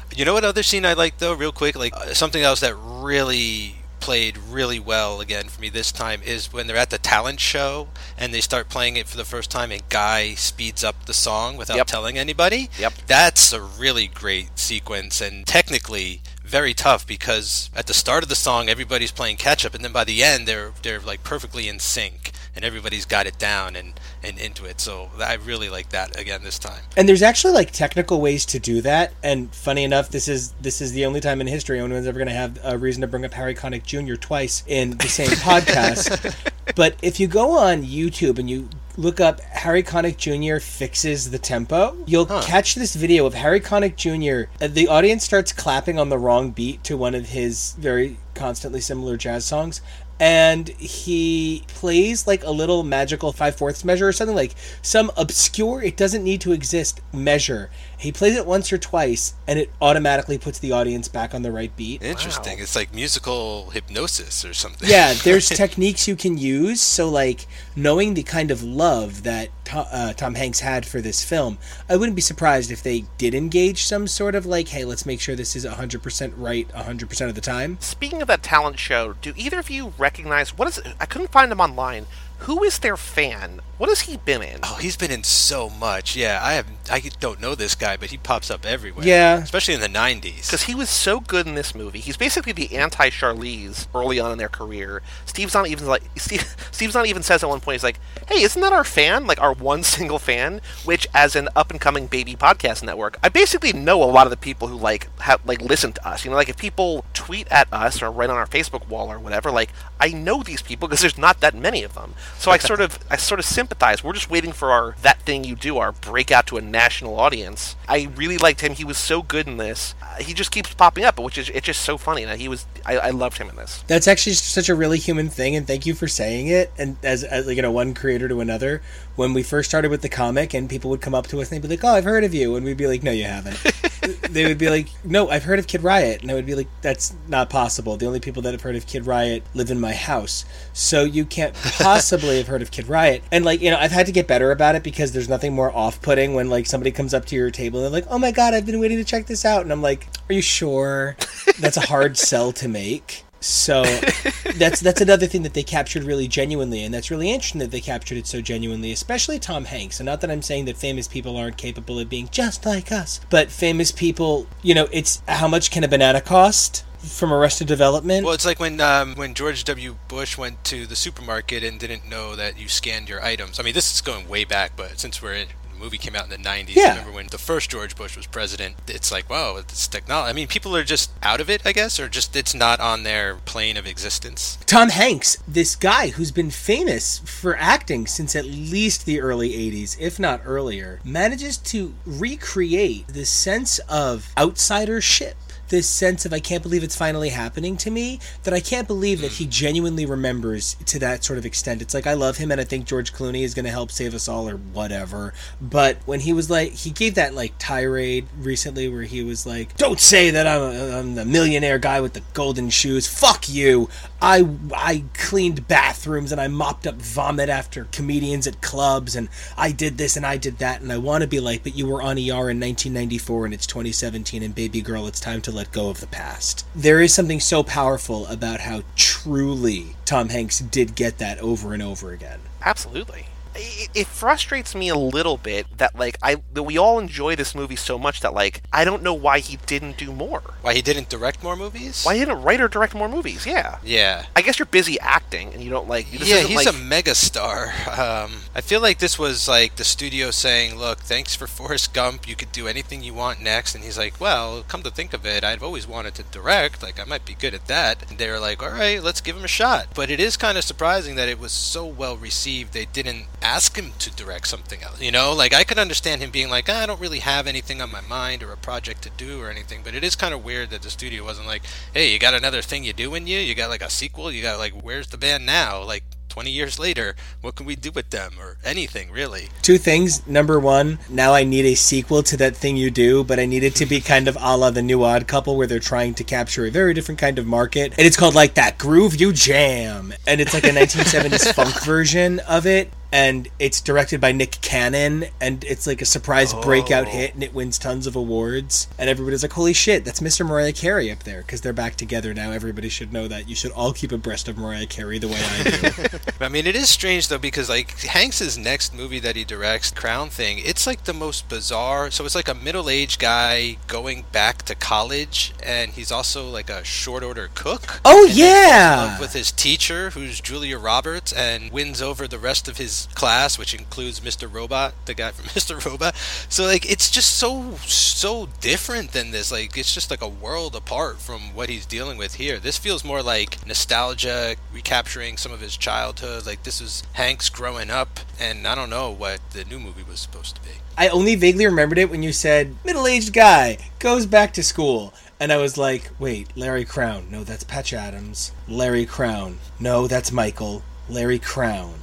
[0.15, 1.75] you know what other scene I like though, real quick?
[1.75, 6.51] Like uh, something else that really played really well again for me this time is
[6.51, 7.87] when they're at the talent show
[8.17, 11.55] and they start playing it for the first time and Guy speeds up the song
[11.55, 11.87] without Yep.
[11.87, 12.69] telling anybody.
[12.77, 12.93] Yep.
[13.07, 18.35] That's a really great sequence and technically very tough because at the start of the
[18.35, 21.79] song everybody's playing catch up and then by the end they're they're like perfectly in
[21.79, 23.93] sync and everybody's got it down and
[24.23, 24.79] and into it.
[24.79, 26.81] So I really like that again this time.
[26.95, 29.13] And there's actually like technical ways to do that.
[29.23, 32.27] And funny enough, this is this is the only time in history anyone's ever going
[32.29, 34.15] to have a reason to bring up Harry Connick Jr.
[34.15, 36.35] twice in the same podcast.
[36.75, 40.59] But if you go on YouTube and you look up Harry Connick Jr.
[40.63, 44.49] fixes the tempo, you'll catch this video of Harry Connick Jr.
[44.63, 48.81] uh, The audience starts clapping on the wrong beat to one of his very constantly
[48.81, 49.81] similar jazz songs.
[50.23, 55.81] And he plays like a little magical five fourths measure or something like some obscure,
[55.81, 57.69] it doesn't need to exist measure.
[58.03, 61.53] He plays it once or twice, and it automatically puts the audience back on the
[61.53, 62.03] right beat.
[62.03, 62.59] Interesting.
[62.59, 64.89] It's like musical hypnosis or something.
[64.89, 66.81] Yeah, there's techniques you can use.
[66.81, 67.47] So, like,
[67.77, 71.95] knowing the kind of love that Tom, uh, Tom Hanks had for this film, I
[71.95, 75.37] wouldn't be surprised if they did engage some sort of like, hey, let's make sure
[75.37, 77.77] this is 100% right 100% of the time.
[77.79, 81.49] Speaking of that talent show, do either of you recognize what is I couldn't find
[81.49, 82.07] them online.
[82.39, 83.61] Who is their fan?
[83.83, 84.61] What has he been in?
[84.63, 86.15] Oh, he's been in so much.
[86.15, 86.67] Yeah, I have.
[86.89, 89.05] I don't know this guy, but he pops up everywhere.
[89.05, 89.39] Yeah.
[89.39, 90.45] especially in the '90s.
[90.45, 91.99] Because he was so good in this movie.
[91.99, 95.01] He's basically the anti Charlize early on in their career.
[95.25, 98.41] Steve's not even like Steve, Steve's not even says at one point he's like, "Hey,
[98.43, 99.27] isn't that our fan?
[99.27, 103.27] Like our one single fan?" Which, as an up and coming baby podcast network, I
[103.27, 106.23] basically know a lot of the people who like have like listen to us.
[106.23, 109.19] You know, like if people tweet at us or write on our Facebook wall or
[109.19, 112.13] whatever, like I know these people because there's not that many of them.
[112.39, 113.72] So I sort of I sort of sympathize.
[114.03, 117.75] We're just waiting for our that thing you do, our breakout to a national audience.
[117.87, 118.73] I really liked him.
[118.73, 119.95] He was so good in this.
[120.01, 122.23] Uh, he just keeps popping up, which is it's just so funny.
[122.23, 123.83] And he was I, I loved him in this.
[123.87, 126.71] That's actually such a really human thing, and thank you for saying it.
[126.77, 128.81] And as, as like, you know, one creator to another,
[129.15, 131.61] when we first started with the comic, and people would come up to us and
[131.61, 133.57] they'd be like, "Oh, I've heard of you," and we'd be like, "No, you haven't."
[134.29, 136.67] they would be like, "No, I've heard of Kid Riot," and I would be like,
[136.81, 137.97] "That's not possible.
[137.97, 141.25] The only people that have heard of Kid Riot live in my house, so you
[141.25, 144.27] can't possibly have heard of Kid Riot." And like, you know, I've had to get
[144.27, 147.51] better about it because there's nothing more off-putting when like somebody comes up to your
[147.51, 149.71] table and they're like, "Oh my god, I've been waiting to check this out," and
[149.71, 151.15] I'm like, "Are you sure?"
[151.59, 153.23] That's a hard sell to make.
[153.43, 153.83] So
[154.55, 157.81] that's that's another thing that they captured really genuinely, and that's really interesting that they
[157.81, 159.99] captured it so genuinely, especially Tom Hanks.
[159.99, 163.19] And not that I'm saying that famous people aren't capable of being just like us,
[163.29, 168.23] but famous people, you know, it's how much can a banana cost from Arrested Development?
[168.23, 169.97] Well, it's like when um, when George W.
[170.07, 173.59] Bush went to the supermarket and didn't know that you scanned your items.
[173.59, 175.47] I mean, this is going way back, but since we're in
[175.83, 176.91] movie came out in the 90s, Yeah.
[176.91, 178.75] remember when the first George Bush was president?
[178.87, 180.29] It's like, wow, it's technology.
[180.29, 183.03] I mean, people are just out of it, I guess, or just it's not on
[183.03, 184.57] their plane of existence.
[184.65, 189.97] Tom Hanks, this guy who's been famous for acting since at least the early 80s,
[189.99, 195.33] if not earlier, manages to recreate the sense of outsidership.
[195.73, 199.21] This sense of I can't believe it's finally happening to me that I can't believe
[199.21, 201.81] that he genuinely remembers to that sort of extent.
[201.81, 204.13] It's like I love him and I think George Clooney is going to help save
[204.13, 205.33] us all or whatever.
[205.59, 209.75] But when he was like, he gave that like tirade recently where he was like,
[209.75, 213.07] "Don't say that I'm, a, I'm the millionaire guy with the golden shoes.
[213.07, 213.89] Fuck you.
[214.21, 219.71] I I cleaned bathrooms and I mopped up vomit after comedians at clubs and I
[219.71, 222.03] did this and I did that and I want to be like, but you were
[222.03, 225.89] on ER in 1994 and it's 2017 and baby girl, it's time to let go
[225.89, 226.65] of the past.
[226.75, 231.81] There is something so powerful about how truly Tom Hanks did get that over and
[231.81, 232.41] over again.
[232.61, 233.27] Absolutely.
[233.55, 237.53] It, it frustrates me a little bit that like I that we all enjoy this
[237.53, 240.41] movie so much that like I don't know why he didn't do more.
[240.61, 242.03] Why he didn't direct more movies?
[242.03, 243.45] Why he didn't write or direct more movies?
[243.45, 243.77] Yeah.
[243.83, 244.25] Yeah.
[244.35, 246.09] I guess you're busy acting and you don't like.
[246.11, 247.71] This yeah, he's like, a megastar.
[247.97, 252.27] Um, I feel like this was like the studio saying, "Look, thanks for Forrest Gump.
[252.27, 255.25] You could do anything you want next." And he's like, "Well, come to think of
[255.25, 256.81] it, I've always wanted to direct.
[256.81, 259.37] Like, I might be good at that." And they were like, "All right, let's give
[259.37, 262.73] him a shot." But it is kind of surprising that it was so well received.
[262.73, 265.01] They didn't ask him to direct something else.
[265.01, 267.81] You know, like I could understand him being like, ah, "I don't really have anything
[267.81, 270.43] on my mind or a project to do or anything." But it is kind of
[270.43, 271.63] weird that the studio wasn't like,
[271.93, 273.39] "Hey, you got another thing you do in you?
[273.39, 274.31] You got like a sequel?
[274.31, 277.91] You got like, where's the band now?" Like 20 years later, what can we do
[277.91, 279.49] with them or anything really?
[279.61, 280.25] Two things.
[280.25, 283.63] Number one, now I need a sequel to that thing you do, but I need
[283.63, 286.23] it to be kind of a la the new odd couple where they're trying to
[286.23, 287.93] capture a very different kind of market.
[287.99, 290.11] And it's called like that groove you jam.
[290.25, 292.91] And it's like a 1970s funk version of it.
[293.13, 297.11] And it's directed by Nick Cannon, and it's like a surprise breakout oh.
[297.11, 298.87] hit, and it wins tons of awards.
[298.97, 300.43] And everybody's like, "Holy shit, that's Mr.
[300.43, 302.49] Mariah Carey up there!" Because they're back together now.
[302.49, 303.47] Everybody should know that.
[303.47, 306.17] You should all keep abreast of Mariah Carey the way I do.
[306.41, 310.31] I mean, it is strange though because like Hanks's next movie that he directs, Crown
[310.31, 312.09] Thing, it's like the most bizarre.
[312.09, 316.83] So it's like a middle-aged guy going back to college, and he's also like a
[316.83, 318.01] short order cook.
[318.03, 319.19] Oh, And then falls in yeah!
[319.19, 323.73] with his teacher, who's Julia Roberts, and wins over the rest of his class, which
[323.73, 324.51] includes Mr.
[324.51, 325.83] Robot, the guy from Mr.
[325.85, 326.15] Robot.
[326.49, 329.51] So like, it's just so so different than this.
[329.51, 332.59] Like, it's just like a world apart from what he's dealing with here.
[332.59, 336.45] This feels more like nostalgia, recapturing some of his childhood.
[336.45, 340.19] Like this is Hanks growing up, and I don't know what the new movie was
[340.19, 340.69] supposed to be.
[340.97, 345.13] I only vaguely remembered it when you said middle aged guy goes back to school.
[345.39, 347.29] And I was like, wait, Larry Crowne.
[347.29, 348.53] No, that's Patch Adams.
[348.67, 349.57] Larry Crowne.
[349.79, 350.83] No, that's Michael.
[351.09, 351.93] Larry Crowne.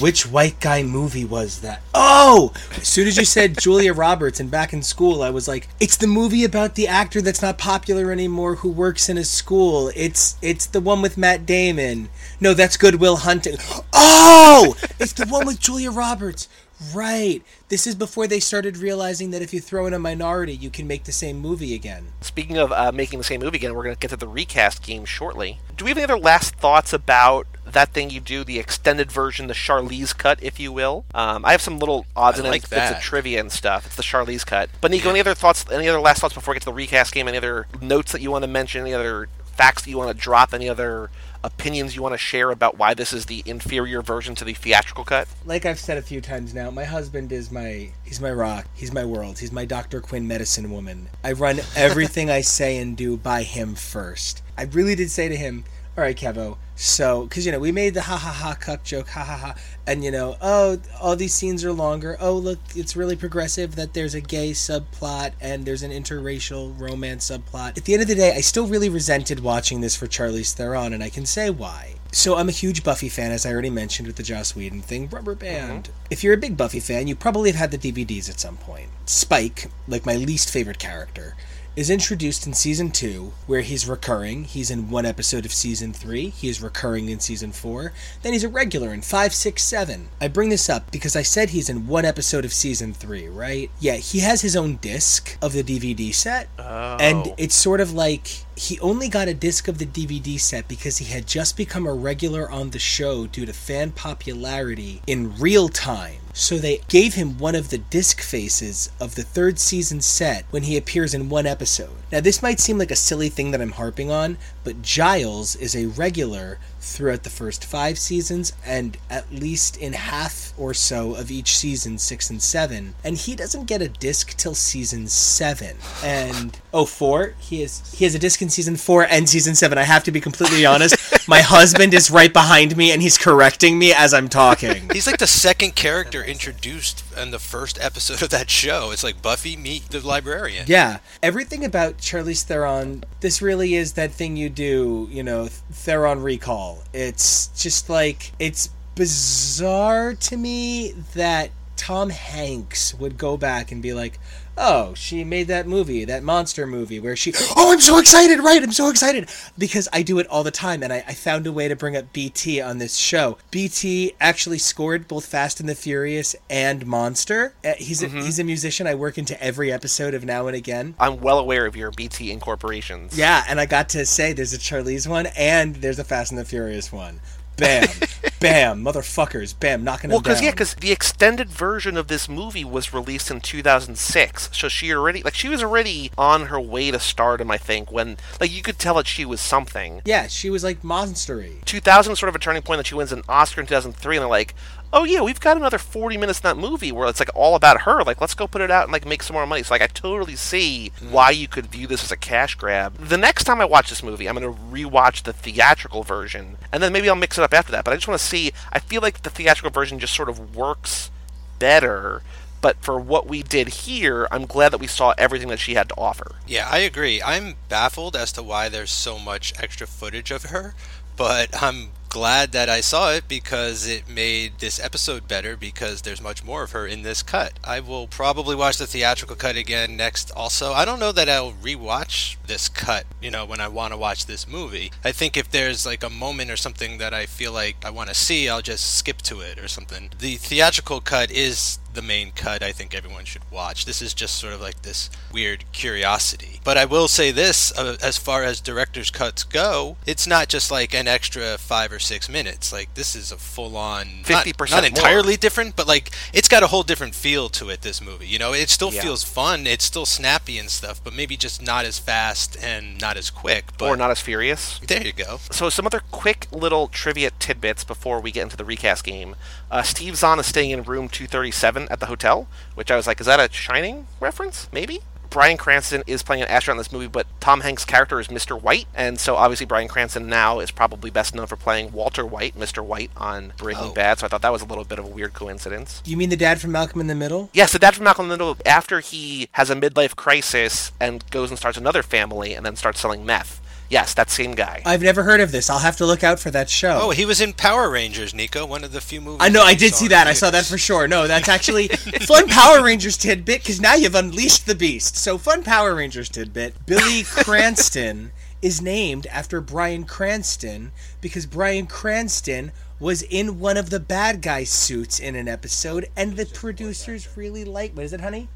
[0.00, 1.82] Which white guy movie was that?
[1.94, 2.52] Oh!
[2.76, 5.96] As soon as you said Julia Roberts and back in school, I was like, it's
[5.96, 9.90] the movie about the actor that's not popular anymore who works in a school.
[9.96, 12.08] It's it's the one with Matt Damon.
[12.40, 13.56] No, that's Goodwill Hunting.
[13.92, 14.76] Oh!
[15.00, 16.48] It's the one with Julia Roberts.
[16.94, 17.42] Right.
[17.68, 20.86] This is before they started realizing that if you throw in a minority, you can
[20.86, 22.12] make the same movie again.
[22.20, 24.82] Speaking of uh, making the same movie again, we're going to get to the recast
[24.82, 25.58] game shortly.
[25.76, 29.46] Do we have any other last thoughts about that thing you do, the extended version,
[29.46, 31.04] the Charlize cut, if you will?
[31.14, 33.02] Um, I have some little odds I and like ends, bits of that.
[33.02, 33.86] trivia and stuff.
[33.86, 34.70] It's the Charlize cut.
[34.80, 35.64] But Nico, any other thoughts?
[35.70, 37.28] Any other last thoughts before we get to the recast game?
[37.28, 38.82] Any other notes that you want to mention?
[38.82, 40.54] Any other facts that you want to drop?
[40.54, 41.10] Any other
[41.44, 45.04] opinions you want to share about why this is the inferior version to the theatrical
[45.04, 45.28] cut?
[45.44, 48.92] Like I've said a few times now, my husband is my he's my rock, he's
[48.92, 50.00] my world, he's my Dr.
[50.00, 51.08] Quinn medicine woman.
[51.22, 54.42] I run everything I say and do by him first.
[54.56, 55.64] I really did say to him,
[55.96, 59.08] "All right, Kevo, so because you know we made the ha ha ha cuck joke,
[59.08, 59.54] ha ha ha,
[59.88, 62.16] and you know, oh, all these scenes are longer.
[62.20, 67.30] Oh, look, it's really progressive that there's a gay subplot and there's an interracial romance
[67.30, 67.76] subplot.
[67.76, 70.92] At the end of the day, I still really resented watching this for Charlize Theron,
[70.92, 71.94] and I can say why.
[72.12, 75.08] So I'm a huge Buffy fan, as I already mentioned with the Joss Whedon thing.
[75.08, 75.40] Rubber uh-huh.
[75.40, 75.90] band.
[76.10, 78.88] If you're a big Buffy fan, you probably have had the DVDs at some point.
[79.04, 81.34] Spike, like my least favorite character,
[81.78, 84.42] is introduced in season two, where he's recurring.
[84.42, 86.30] He's in one episode of season three.
[86.30, 87.92] He is recurring in season four.
[88.22, 90.08] Then he's a regular in five, six, seven.
[90.20, 93.70] I bring this up because I said he's in one episode of season three, right?
[93.78, 97.34] Yeah, he has his own disc of the DVD set, and oh.
[97.38, 98.26] it's sort of like
[98.58, 101.94] he only got a disc of the DVD set because he had just become a
[101.94, 106.20] regular on the show due to fan popularity in real time.
[106.38, 110.62] So they gave him one of the disc faces of the third season set when
[110.62, 111.90] he appears in one episode.
[112.12, 115.74] Now, this might seem like a silly thing that I'm harping on, but Giles is
[115.74, 121.30] a regular throughout the first five seasons and at least in half or so of
[121.30, 122.94] each season, six and seven.
[123.02, 125.76] And he doesn't get a disc till season seven.
[126.04, 127.34] And Oh, four.
[127.38, 127.92] He is.
[127.92, 129.78] He has a disc in season four and season seven.
[129.78, 130.96] I have to be completely honest.
[131.28, 134.90] My husband is right behind me, and he's correcting me as I'm talking.
[134.92, 138.90] He's like the second character introduced in the first episode of that show.
[138.90, 140.64] It's like Buffy meet the librarian.
[140.68, 143.04] Yeah, everything about Charlize Theron.
[143.20, 145.08] This really is that thing you do.
[145.10, 146.84] You know, Theron recall.
[146.92, 153.94] It's just like it's bizarre to me that Tom Hanks would go back and be
[153.94, 154.18] like,
[154.58, 158.62] "Oh, she made that movie, that monster movie, where she, oh, I'm so excited, right?
[158.62, 161.52] I'm so excited because I do it all the time, and I, I found a
[161.52, 163.38] way to bring up BT on this show.
[163.50, 167.54] BT actually scored both Fast and the Furious and Monster.
[167.64, 168.86] Uh, he's a, he's a musician.
[168.86, 170.94] I work into every episode of Now and Again.
[170.98, 173.16] I'm well aware of your BT incorporations.
[173.16, 176.38] Yeah, and I got to say there's a Charlize one and there's a Fast and
[176.38, 177.20] the Furious one.
[177.58, 177.88] Bam,
[178.40, 180.32] bam, motherfuckers, bam, knocking Well, them down.
[180.34, 184.92] because yeah, because the extended version of this movie was released in 2006, so she
[184.92, 187.50] already like she was already on her way to stardom.
[187.50, 190.02] I think when like you could tell that she was something.
[190.04, 191.64] yeah, she was like monstery.
[191.64, 194.22] 2000 was sort of a turning point that she wins an Oscar in 2003, and
[194.22, 194.54] they're like,
[194.92, 197.82] oh yeah, we've got another 40 minutes in that movie where it's like all about
[197.82, 198.02] her.
[198.02, 199.62] Like, let's go put it out and like make some more money.
[199.62, 201.12] So like, I totally see hmm.
[201.12, 202.96] why you could view this as a cash grab.
[202.96, 206.92] The next time I watch this movie, I'm gonna rewatch the theatrical version, and then
[206.92, 207.84] maybe I'll mix it up after that.
[207.84, 208.52] But I just want to see.
[208.72, 211.10] I feel like the theatrical version just sort of works
[211.58, 212.22] better.
[212.60, 215.88] But for what we did here, I'm glad that we saw everything that she had
[215.90, 216.36] to offer.
[216.46, 217.22] Yeah, I agree.
[217.22, 220.74] I'm baffled as to why there's so much extra footage of her,
[221.16, 226.22] but I'm glad that I saw it because it made this episode better because there's
[226.22, 227.52] much more of her in this cut.
[227.64, 230.72] I will probably watch the theatrical cut again next also.
[230.72, 234.26] I don't know that I'll rewatch this cut, you know, when I want to watch
[234.26, 234.90] this movie.
[235.04, 238.08] I think if there's like a moment or something that I feel like I want
[238.08, 240.10] to see, I'll just skip to it or something.
[240.18, 243.84] The theatrical cut is the main cut I think everyone should watch.
[243.84, 246.60] This is just sort of like this weird curiosity.
[246.64, 250.70] But I will say this uh, as far as director's cuts go, it's not just
[250.70, 252.72] like an extra 5 or 6 minutes.
[252.72, 254.84] Like this is a full on 50% not more.
[254.86, 258.26] entirely different, but like it's got a whole different feel to it this movie.
[258.26, 259.02] You know, it still Yeah.
[259.02, 263.16] feels fun, it's still snappy and stuff, but maybe just not as fast and not
[263.16, 264.78] as quick, but or not as furious.
[264.86, 265.40] There you go.
[265.50, 269.36] So some other quick little trivia tidbits before we get into the recast game.
[269.70, 273.20] Uh, Steve Zahn is staying in room 237 at the hotel, which I was like,
[273.20, 274.68] is that a Shining reference?
[274.72, 275.00] Maybe.
[275.30, 278.58] Bryan Cranston is playing an astronaut in this movie, but Tom Hanks' character is Mr.
[278.58, 282.58] White, and so obviously Bryan Cranston now is probably best known for playing Walter White,
[282.58, 282.82] Mr.
[282.82, 283.92] White on Breaking Oh.
[283.92, 284.18] Bad.
[284.20, 286.02] So I thought that was a little bit of a weird coincidence.
[286.06, 287.50] You mean the dad from Malcolm in the Middle?
[287.52, 291.30] Yes, the dad from Malcolm in the Middle, after he has a midlife crisis and
[291.30, 293.60] goes and starts another family and then starts selling meth.
[293.88, 294.82] Yes, that same guy.
[294.84, 295.70] I've never heard of this.
[295.70, 296.98] I'll have to look out for that show.
[297.02, 299.40] Oh, he was in Power Rangers, Nico, one of the few movies.
[299.40, 300.26] I know, I did see that.
[300.26, 301.08] I saw that for sure.
[301.08, 301.88] No, that's actually
[302.26, 305.16] fun Power Rangers tidbit because now you've unleashed the beast.
[305.16, 312.72] So, fun Power Rangers tidbit Billy Cranston is named after Bryan Cranston because Bryan Cranston
[313.00, 317.64] was in one of the bad guy suits in an episode, and the producers really
[317.64, 317.96] liked.
[317.96, 318.48] What is it, honey?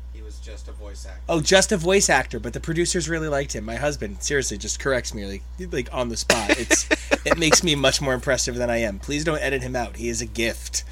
[0.43, 1.23] He was just a voice actor.
[1.29, 3.65] Oh, just a voice actor, but the producers really liked him.
[3.65, 6.51] My husband seriously just corrects me like like on the spot.
[6.51, 6.89] It's
[7.27, 8.99] it makes me much more impressive than I am.
[8.99, 9.97] Please don't edit him out.
[9.97, 10.85] He is a gift.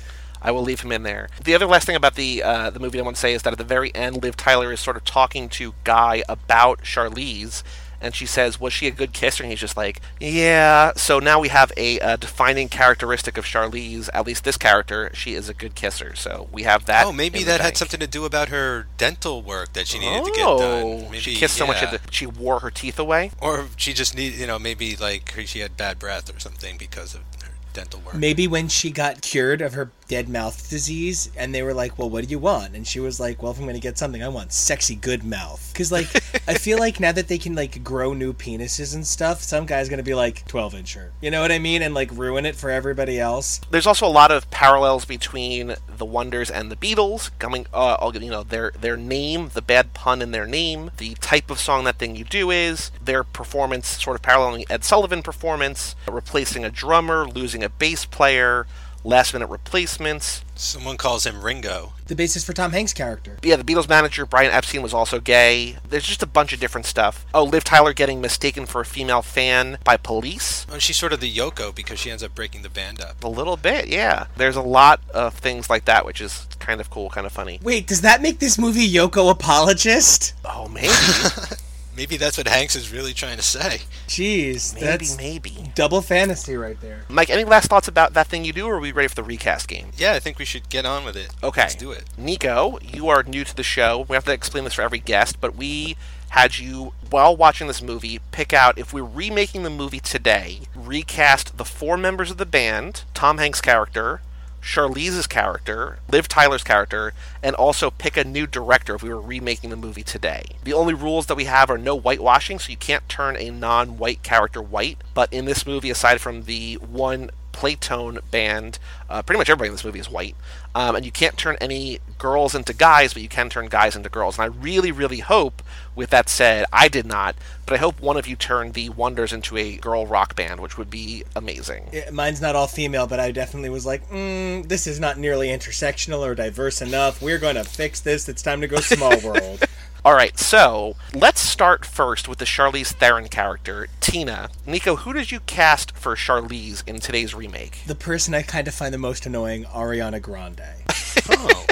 [0.42, 1.28] I will leave him in there.
[1.44, 3.52] The other last thing about the uh, the movie I want to say is that
[3.52, 7.62] at the very end, Liv Tyler is sort of talking to Guy about Charlize,
[8.00, 11.40] and she says, "Was she a good kisser?" And he's just like, "Yeah." So now
[11.40, 14.08] we have a, uh defining characteristic of Charlize.
[14.14, 16.14] At least this character, she is a good kisser.
[16.14, 17.06] So we have that.
[17.06, 20.30] Oh, maybe that had something to do about her dental work that she needed to
[20.32, 21.10] get Oh, done.
[21.10, 21.90] Maybe, she kissed so much yeah.
[21.92, 23.30] that she wore her teeth away.
[23.40, 27.14] or she just need, you know, maybe like she had bad breath or something because
[27.14, 28.14] of her dental work.
[28.14, 32.10] Maybe when she got cured of her dead mouth disease, and they were like, "Well,
[32.10, 34.28] what do you want?" and she was like, "Well, if I'm to get something, I
[34.28, 36.08] want sexy good mouth." Because like,
[36.48, 39.88] I feel like now that they can like grow new penises and stuff, some guy's
[39.88, 41.10] to be like 12 incher.
[41.20, 41.80] You know what I mean?
[41.82, 43.60] And like ruin it for everybody else.
[43.70, 47.30] There's also a lot of parallels between the Wonders and the Beatles.
[47.38, 51.14] Coming, uh, I'll you know their their name, the bad pun in their name, the
[51.14, 55.22] type of song that thing you do is their performance, sort of paralleling Ed Sullivan
[55.22, 58.66] performance, replacing a drummer, losing a bass player,
[59.04, 60.44] last minute replacements.
[60.54, 61.94] Someone calls him Ringo.
[62.06, 63.38] The basis for Tom Hanks' character.
[63.42, 65.78] Yeah, the Beatles manager Brian Epstein was also gay.
[65.88, 67.24] There's just a bunch of different stuff.
[67.32, 70.66] Oh, Liv Tyler getting mistaken for a female fan by police.
[70.70, 73.24] Oh, she's sort of the Yoko because she ends up breaking the band up.
[73.24, 74.26] A little bit, yeah.
[74.36, 77.58] There's a lot of things like that, which is kind of cool, kind of funny.
[77.62, 80.34] Wait, does that make this movie Yoko apologist?
[80.44, 80.88] Oh, maybe.
[82.00, 83.80] Maybe that's what Hanks is really trying to say.
[84.08, 85.70] Jeez, Maybe, that's maybe.
[85.74, 87.04] double fantasy right there.
[87.10, 89.22] Mike, any last thoughts about that thing you do, or are we ready for the
[89.22, 89.90] recast game?
[89.98, 91.28] Yeah, I think we should get on with it.
[91.42, 91.60] Okay.
[91.60, 92.04] Let's do it.
[92.16, 94.06] Nico, you are new to the show.
[94.08, 95.98] We have to explain this for every guest, but we
[96.30, 101.58] had you, while watching this movie, pick out if we're remaking the movie today, recast
[101.58, 104.22] the four members of the band, Tom Hanks' character,
[104.62, 109.70] Charlize's character, Liv Tyler's character, and also pick a new director if we were remaking
[109.70, 110.42] the movie today.
[110.64, 113.98] The only rules that we have are no whitewashing, so you can't turn a non
[113.98, 114.98] white character white.
[115.14, 119.74] But in this movie, aside from the one Playtone band, uh, pretty much everybody in
[119.74, 120.36] this movie is white.
[120.74, 124.08] Um, and you can't turn any girls into guys, but you can turn guys into
[124.08, 124.38] girls.
[124.38, 125.62] And I really, really hope,
[126.00, 127.36] with that said, I did not,
[127.66, 130.78] but I hope one of you turned the Wonders into a girl rock band, which
[130.78, 131.90] would be amazing.
[131.92, 135.48] Yeah, Mine's not all female, but I definitely was like, mm, this is not nearly
[135.48, 137.20] intersectional or diverse enough.
[137.20, 138.30] We're going to fix this.
[138.30, 139.62] It's time to go small world.
[140.02, 144.48] All right, so let's start first with the Charlize Theron character, Tina.
[144.66, 147.82] Nico, who did you cast for Charlize in today's remake?
[147.86, 150.62] the person I kind of find the most annoying, Ariana Grande.
[151.28, 151.66] Oh.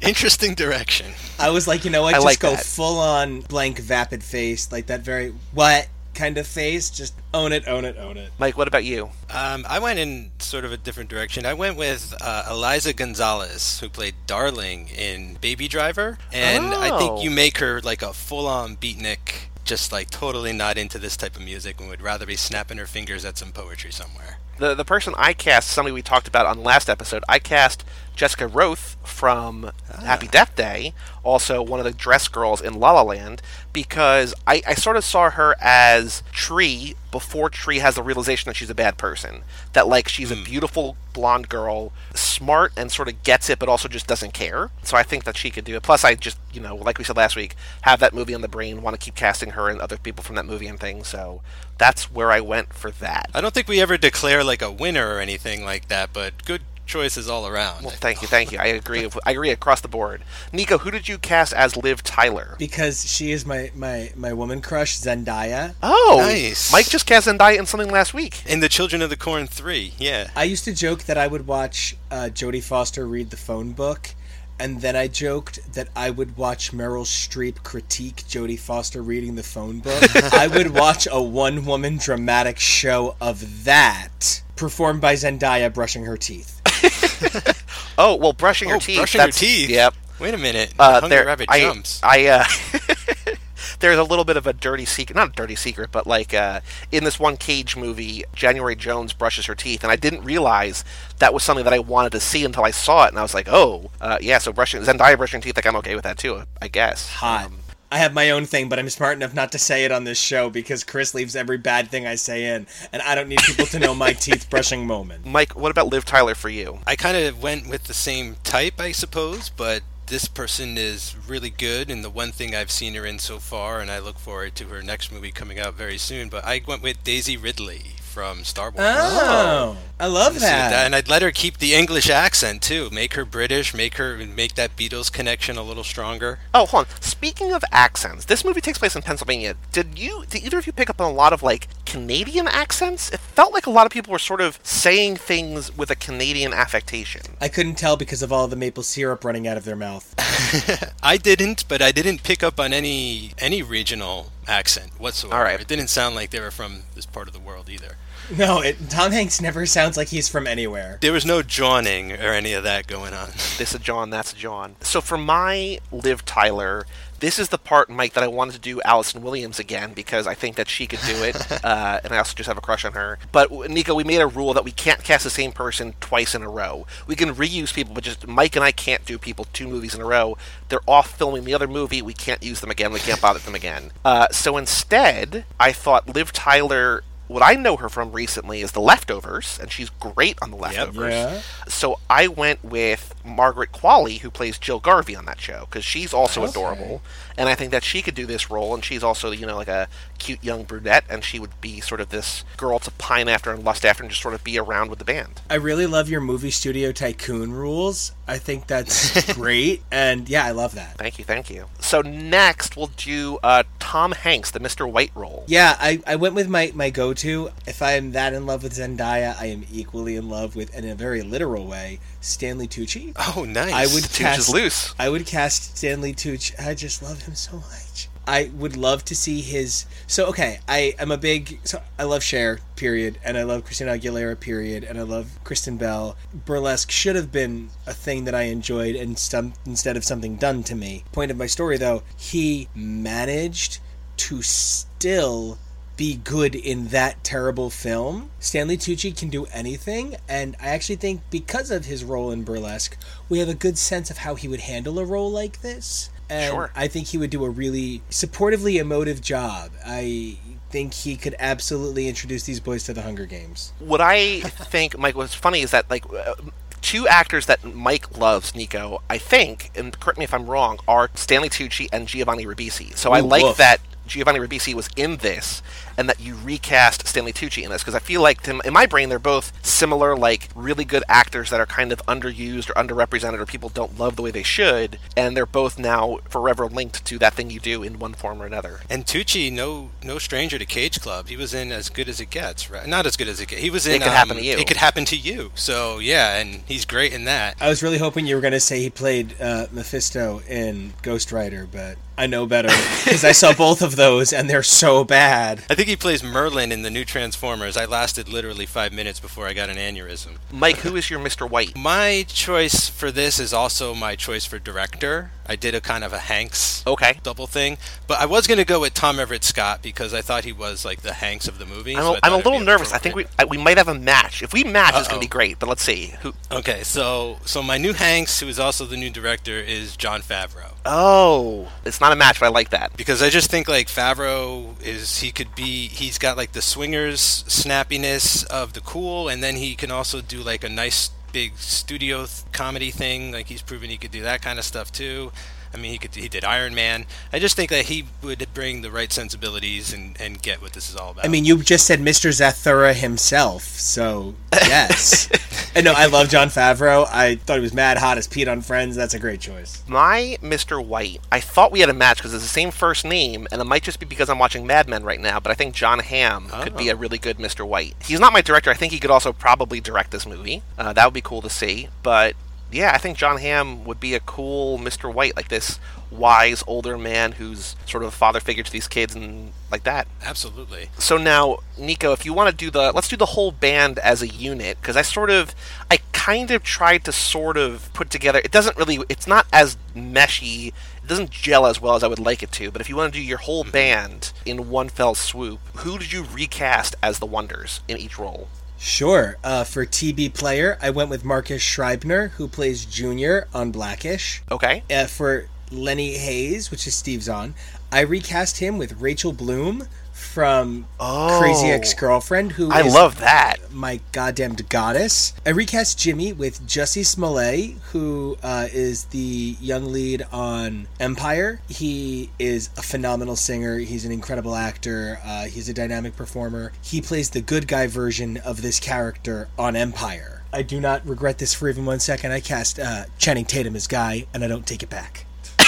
[0.00, 1.12] Interesting direction.
[1.38, 2.14] I was like, you know what?
[2.14, 2.64] I Just like go that.
[2.64, 6.90] full on blank, vapid face, like that very what kind of face.
[6.90, 8.30] Just own it, own it, own it.
[8.38, 9.10] Mike, what about you?
[9.30, 11.44] Um, I went in sort of a different direction.
[11.46, 16.98] I went with uh, Eiza Gonzalez, who played Darling in Baby Driver, and I Oh.
[16.98, 21.36] think you make her like a full-on beatnik, just like totally not into this type
[21.36, 24.38] of music, and would rather be snapping her fingers at some poetry somewhere.
[24.58, 27.84] The the person I cast, somebody we talked about on the last episode, I cast
[28.16, 30.00] Jessica Rothe from ah.
[30.00, 33.42] Happy Death Day, also one of the dress girls in La La Land,
[33.72, 38.56] because I, I sort of saw her as Tree before Tree has the realization that
[38.56, 39.42] she's a bad person.
[39.74, 40.44] That like she's a hmm.
[40.44, 44.70] beautiful blonde girl, smart and sort of gets it, but also just doesn't care.
[44.82, 45.82] So I think that she could do it.
[45.82, 48.48] Plus, I just you know, like we said last week, have that movie on the
[48.48, 51.06] brain, want to keep casting her and other people from that movie and things.
[51.08, 51.42] So
[51.76, 53.30] that's where I went for that.
[53.34, 56.62] I don't think we ever declare like a winner or anything like that, but good
[56.86, 57.84] choices all around.
[57.84, 58.58] Well, thank you, thank you.
[58.58, 59.08] I agree.
[59.24, 60.22] I agree across the board.
[60.52, 62.56] Nico, who did you cast as Liv Tyler?
[62.58, 65.74] Because she is my my my woman crush, Zendaya.
[65.82, 66.72] Oh, Nice.
[66.72, 68.42] Mike just cast Zendaya in something last week.
[68.46, 70.30] In the Children of the Corn 3, yeah.
[70.36, 74.14] I used to joke that I would watch uh, Jodie Foster read the phone book,
[74.58, 79.42] and then I joked that I would watch Meryl Streep critique Jodie Foster reading the
[79.42, 80.02] phone book.
[80.32, 86.16] I would watch a one woman dramatic show of that performed by Zendaya brushing her
[86.16, 86.55] teeth.
[87.98, 88.98] Oh, well, brushing your Oh, teeth.
[88.98, 89.70] brushing your teeth.
[89.70, 89.94] Yep.
[90.20, 90.74] Wait a minute.
[90.78, 92.00] Uh, Hungry there, Rabbit I, jumps.
[92.02, 92.44] I, uh,
[93.80, 96.60] there's a little bit of a dirty secret, not a dirty secret, but like uh,
[96.92, 100.84] in this one Cage movie, January Jones brushes her teeth, and I didn't realize
[101.18, 103.32] that was something that I wanted to see until I saw it, and I was
[103.34, 104.38] like, oh, uh, yeah.
[104.38, 107.08] So brushing Zendaya brushing teeth, like I'm okay with that too, I guess.
[107.14, 107.46] Hot.
[107.46, 107.58] Um,
[107.90, 110.18] I have my own thing, but I'm smart enough not to say it on this
[110.18, 113.66] show because Chris leaves every bad thing I say in, and I don't need people
[113.66, 115.24] to know my teeth brushing moment.
[115.24, 116.80] Mike, what about Liv Tyler for you?
[116.86, 121.50] I kind of went with the same type, I suppose, but this person is really
[121.50, 124.56] good in the one thing I've seen her in so far, and I look forward
[124.56, 126.28] to her next movie coming out very soon.
[126.28, 128.80] But I went with Daisy Ridley from Star Wars.
[128.80, 130.86] Oh, I love See, that.
[130.86, 132.88] and I'd let her keep the English accent too.
[132.88, 133.74] Make her British.
[133.74, 136.38] Make her make that Beatles connection a little stronger.
[136.54, 137.02] Oh, hold on.
[137.02, 139.54] Speaking of accents, this movie takes place in Pennsylvania.
[139.70, 143.10] Did you, did either of you pick up on a lot of like Canadian accents?
[143.10, 146.54] It felt like a lot of people were sort of saying things with a Canadian
[146.54, 147.20] affectation.
[147.38, 150.14] I couldn't tell because of all the maple syrup running out of their mouth.
[151.02, 155.36] I didn't, but I didn't pick up on any any regional accent whatsoever.
[155.36, 155.60] All right.
[155.60, 157.96] It didn't sound like they were from this part of the world either.
[158.34, 160.98] No, it, Tom Hanks never sounds like he's from anywhere.
[161.00, 163.28] There was no jawing or any of that going on.
[163.56, 164.74] This is John, that's John.
[164.80, 166.86] So for my Liv Tyler,
[167.20, 170.34] this is the part, Mike, that I wanted to do Allison Williams again because I
[170.34, 172.92] think that she could do it, uh, and I also just have a crush on
[172.92, 173.18] her.
[173.32, 176.42] But Nico, we made a rule that we can't cast the same person twice in
[176.42, 176.86] a row.
[177.06, 180.00] We can reuse people, but just Mike and I can't do people two movies in
[180.00, 180.36] a row.
[180.68, 182.02] They're off filming the other movie.
[182.02, 182.92] We can't use them again.
[182.92, 183.92] We can't bother them again.
[184.04, 187.02] Uh, so instead, I thought Liv Tyler.
[187.28, 191.12] What I know her from recently is The Leftovers, and she's great on The Leftovers.
[191.12, 191.40] Yeah.
[191.66, 196.14] So I went with Margaret Qualley, who plays Jill Garvey on that show, because she's
[196.14, 196.50] also Okay.
[196.50, 197.02] adorable,
[197.36, 199.68] and I think that she could do this role, and she's also, you know, like
[199.68, 203.52] a cute young brunette, and she would be sort of this girl to pine after
[203.52, 205.42] and lust after, and just sort of be around with the band.
[205.50, 208.12] I really love your movie studio tycoon rules.
[208.26, 210.96] I think that's great, and yeah, I love that.
[210.98, 211.66] Thank you, thank you.
[211.80, 214.90] So next we'll do uh, Tom Hanks, the Mr.
[214.90, 215.44] White role.
[215.46, 217.50] Yeah, I, I went with my, my go to.
[217.66, 220.88] If I am that in love with Zendaya, I am equally in love with, in
[220.88, 223.12] a very literal way, Stanley Tucci.
[223.36, 223.72] Oh, nice.
[223.72, 224.94] I would cast loose.
[224.98, 226.58] I would cast Stanley Tucci.
[226.64, 228.08] I just love him so much.
[228.28, 229.86] I would love to see his.
[230.06, 231.60] So okay, I am a big.
[231.64, 235.76] So I love Cher, period, and I love Christina Aguilera, period, and I love Kristen
[235.76, 236.16] Bell.
[236.34, 240.64] Burlesque should have been a thing that I enjoyed, and some instead of something done
[240.64, 241.04] to me.
[241.12, 243.78] Point of my story, though, he managed
[244.16, 245.58] to still
[245.96, 248.30] be good in that terrible film.
[248.38, 252.98] Stanley Tucci can do anything, and I actually think because of his role in Burlesque,
[253.28, 256.10] we have a good sense of how he would handle a role like this.
[256.28, 256.70] And Sure.
[256.74, 259.70] I think he would do a really supportively emotive job.
[259.84, 260.38] I
[260.70, 263.72] think he could absolutely introduce these boys to the Hunger Games.
[263.78, 266.34] what I think, Mike, what's funny is that like uh,
[266.82, 271.10] two actors that Mike loves, Nico, I think, and correct me if I'm wrong, are
[271.14, 272.96] Stanley Tucci and Giovanni Ribisi.
[272.96, 273.56] So I like woof.
[273.58, 275.62] that Giovanni Ribisi was in this,
[275.96, 278.86] and that you recast Stanley Tucci in this because I feel like to, in my
[278.86, 283.38] brain they're both similar, like really good actors that are kind of underused or underrepresented,
[283.38, 287.18] or people don't love the way they should, and they're both now forever linked to
[287.18, 288.80] that thing you do in one form or another.
[288.90, 291.28] And Tucci, no no stranger to Cage Club.
[291.28, 292.86] He was in As Good as It Gets, right?
[292.86, 293.62] Not as good as it gets.
[293.62, 293.94] He was in.
[293.94, 294.56] It Could Happen to um, You.
[294.58, 295.50] It could happen to you.
[295.54, 297.56] So yeah, and he's great in that.
[297.60, 301.32] I was really hoping you were going to say he played uh, Mephisto in Ghost
[301.32, 302.68] Rider, but I know better
[303.04, 305.64] because I saw both of those and they're so bad.
[305.68, 307.76] I think he plays Merlin in the new Transformers.
[307.76, 310.36] I lasted literally five minutes before I got an aneurysm.
[310.50, 311.48] Mike, who is your Mr.
[311.48, 311.76] White?
[311.76, 315.30] My choice for this is also my choice for director.
[315.48, 317.20] I did a kind of a Hanks Okay.
[317.22, 320.44] double thing, but I was going to go with Tom Everett Scott because I thought
[320.44, 321.94] he was like the Hanks of the movie.
[321.96, 322.92] I'm, so a, I I'm a little nervous.
[322.92, 323.26] I think we.
[323.38, 324.42] I, we might have a match.
[324.42, 325.58] If we match, it's going to be great.
[325.60, 326.14] But let's see.
[326.22, 326.32] Who?
[326.50, 330.72] Okay, so so my new Hanks, who is also the new director, is Jon Favreau.
[330.88, 332.96] Oh, it's not a match, but I like that.
[332.96, 337.44] because I just think like Favreau is he could be he's got like the swingers
[337.48, 342.18] snappiness of the cool, and then he can also do like a nice big studio
[342.26, 343.32] th- comedy thing.
[343.32, 345.32] Like he's proven he could do that kind of stuff too.
[345.76, 347.04] I mean, he could he did Iron Man.
[347.34, 350.88] I just think that he would bring the right sensibilities and, and get what this
[350.88, 351.26] is all about.
[351.26, 352.30] I mean, you just said Mr.
[352.30, 355.28] Zathura himself, so yes.
[355.74, 357.06] and no, I love Jon Favreau.
[357.12, 358.96] I thought he was mad hot as Pete on Friends.
[358.96, 359.82] That's a great choice.
[359.86, 360.82] My Mr.
[360.82, 361.20] White.
[361.30, 363.82] I thought we had a match because it's the same first name, and it might
[363.82, 365.40] just be because I'm watching Mad Men right now.
[365.40, 366.94] But I think Jon Hamm could be Oh.
[366.94, 367.66] a really good Mr.
[367.68, 367.96] White.
[368.02, 368.70] He's not my director.
[368.70, 370.62] I think he could also probably direct this movie.
[370.78, 371.88] Uh, that would be cool to see.
[372.02, 372.34] But
[372.70, 375.12] yeah, I think Jon Hamm would be a cool Mr.
[375.12, 375.78] White, like this
[376.10, 380.06] wise older man who's sort of a father figure to these kids and like that.
[380.22, 380.90] absolutely.
[380.98, 384.22] So now, Nico, if you want to do the, let's do the whole band as
[384.22, 385.54] a unit because I sort of,
[385.90, 388.40] I kind of tried to sort of put together.
[388.44, 390.68] It doesn't really, it's not as meshy.
[390.68, 392.70] It doesn't gel as well as I would like it to.
[392.70, 393.72] But if you want to do your whole mm-hmm.
[393.72, 398.48] band in one fell swoop, who did you recast as the Wonders in each role?
[398.78, 399.36] Sure.
[399.42, 404.42] Uh, for TB player, I went with Marcus Scribner, who plays Junior on Blackish.
[404.50, 404.82] Okay.
[404.90, 407.54] Uh, for Lenny Haise, which is Steve's on,
[407.90, 409.88] I recast him with Rachel Bloom
[410.36, 411.38] from Oh.
[411.40, 413.56] Crazy Ex Girlfriend, who I is love that.
[413.72, 415.32] my goddamned goddess.
[415.46, 421.62] I recast Jimmy with Jussie Smollett, who uh, is the young lead on Empire.
[421.70, 423.78] He is a phenomenal singer.
[423.78, 425.18] He's an incredible actor.
[425.24, 426.72] Uh, he's a dynamic performer.
[426.82, 430.42] He plays the good guy version of this character on Empire.
[430.52, 432.32] I do not regret this for even one second.
[432.32, 435.24] I cast uh, Channing Tatum as Guy, and I don't take it back.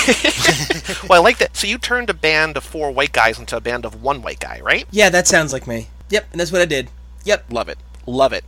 [1.09, 1.57] Well, I like that.
[1.57, 4.41] So you turned a band of four white guys into a band of one white
[4.41, 4.87] guy, right?
[4.91, 5.89] Yeah, that sounds like me.
[6.11, 6.91] Yep, and that's what I did.
[7.25, 7.47] Yep.
[7.51, 7.79] Love it.
[8.07, 8.45] Love it.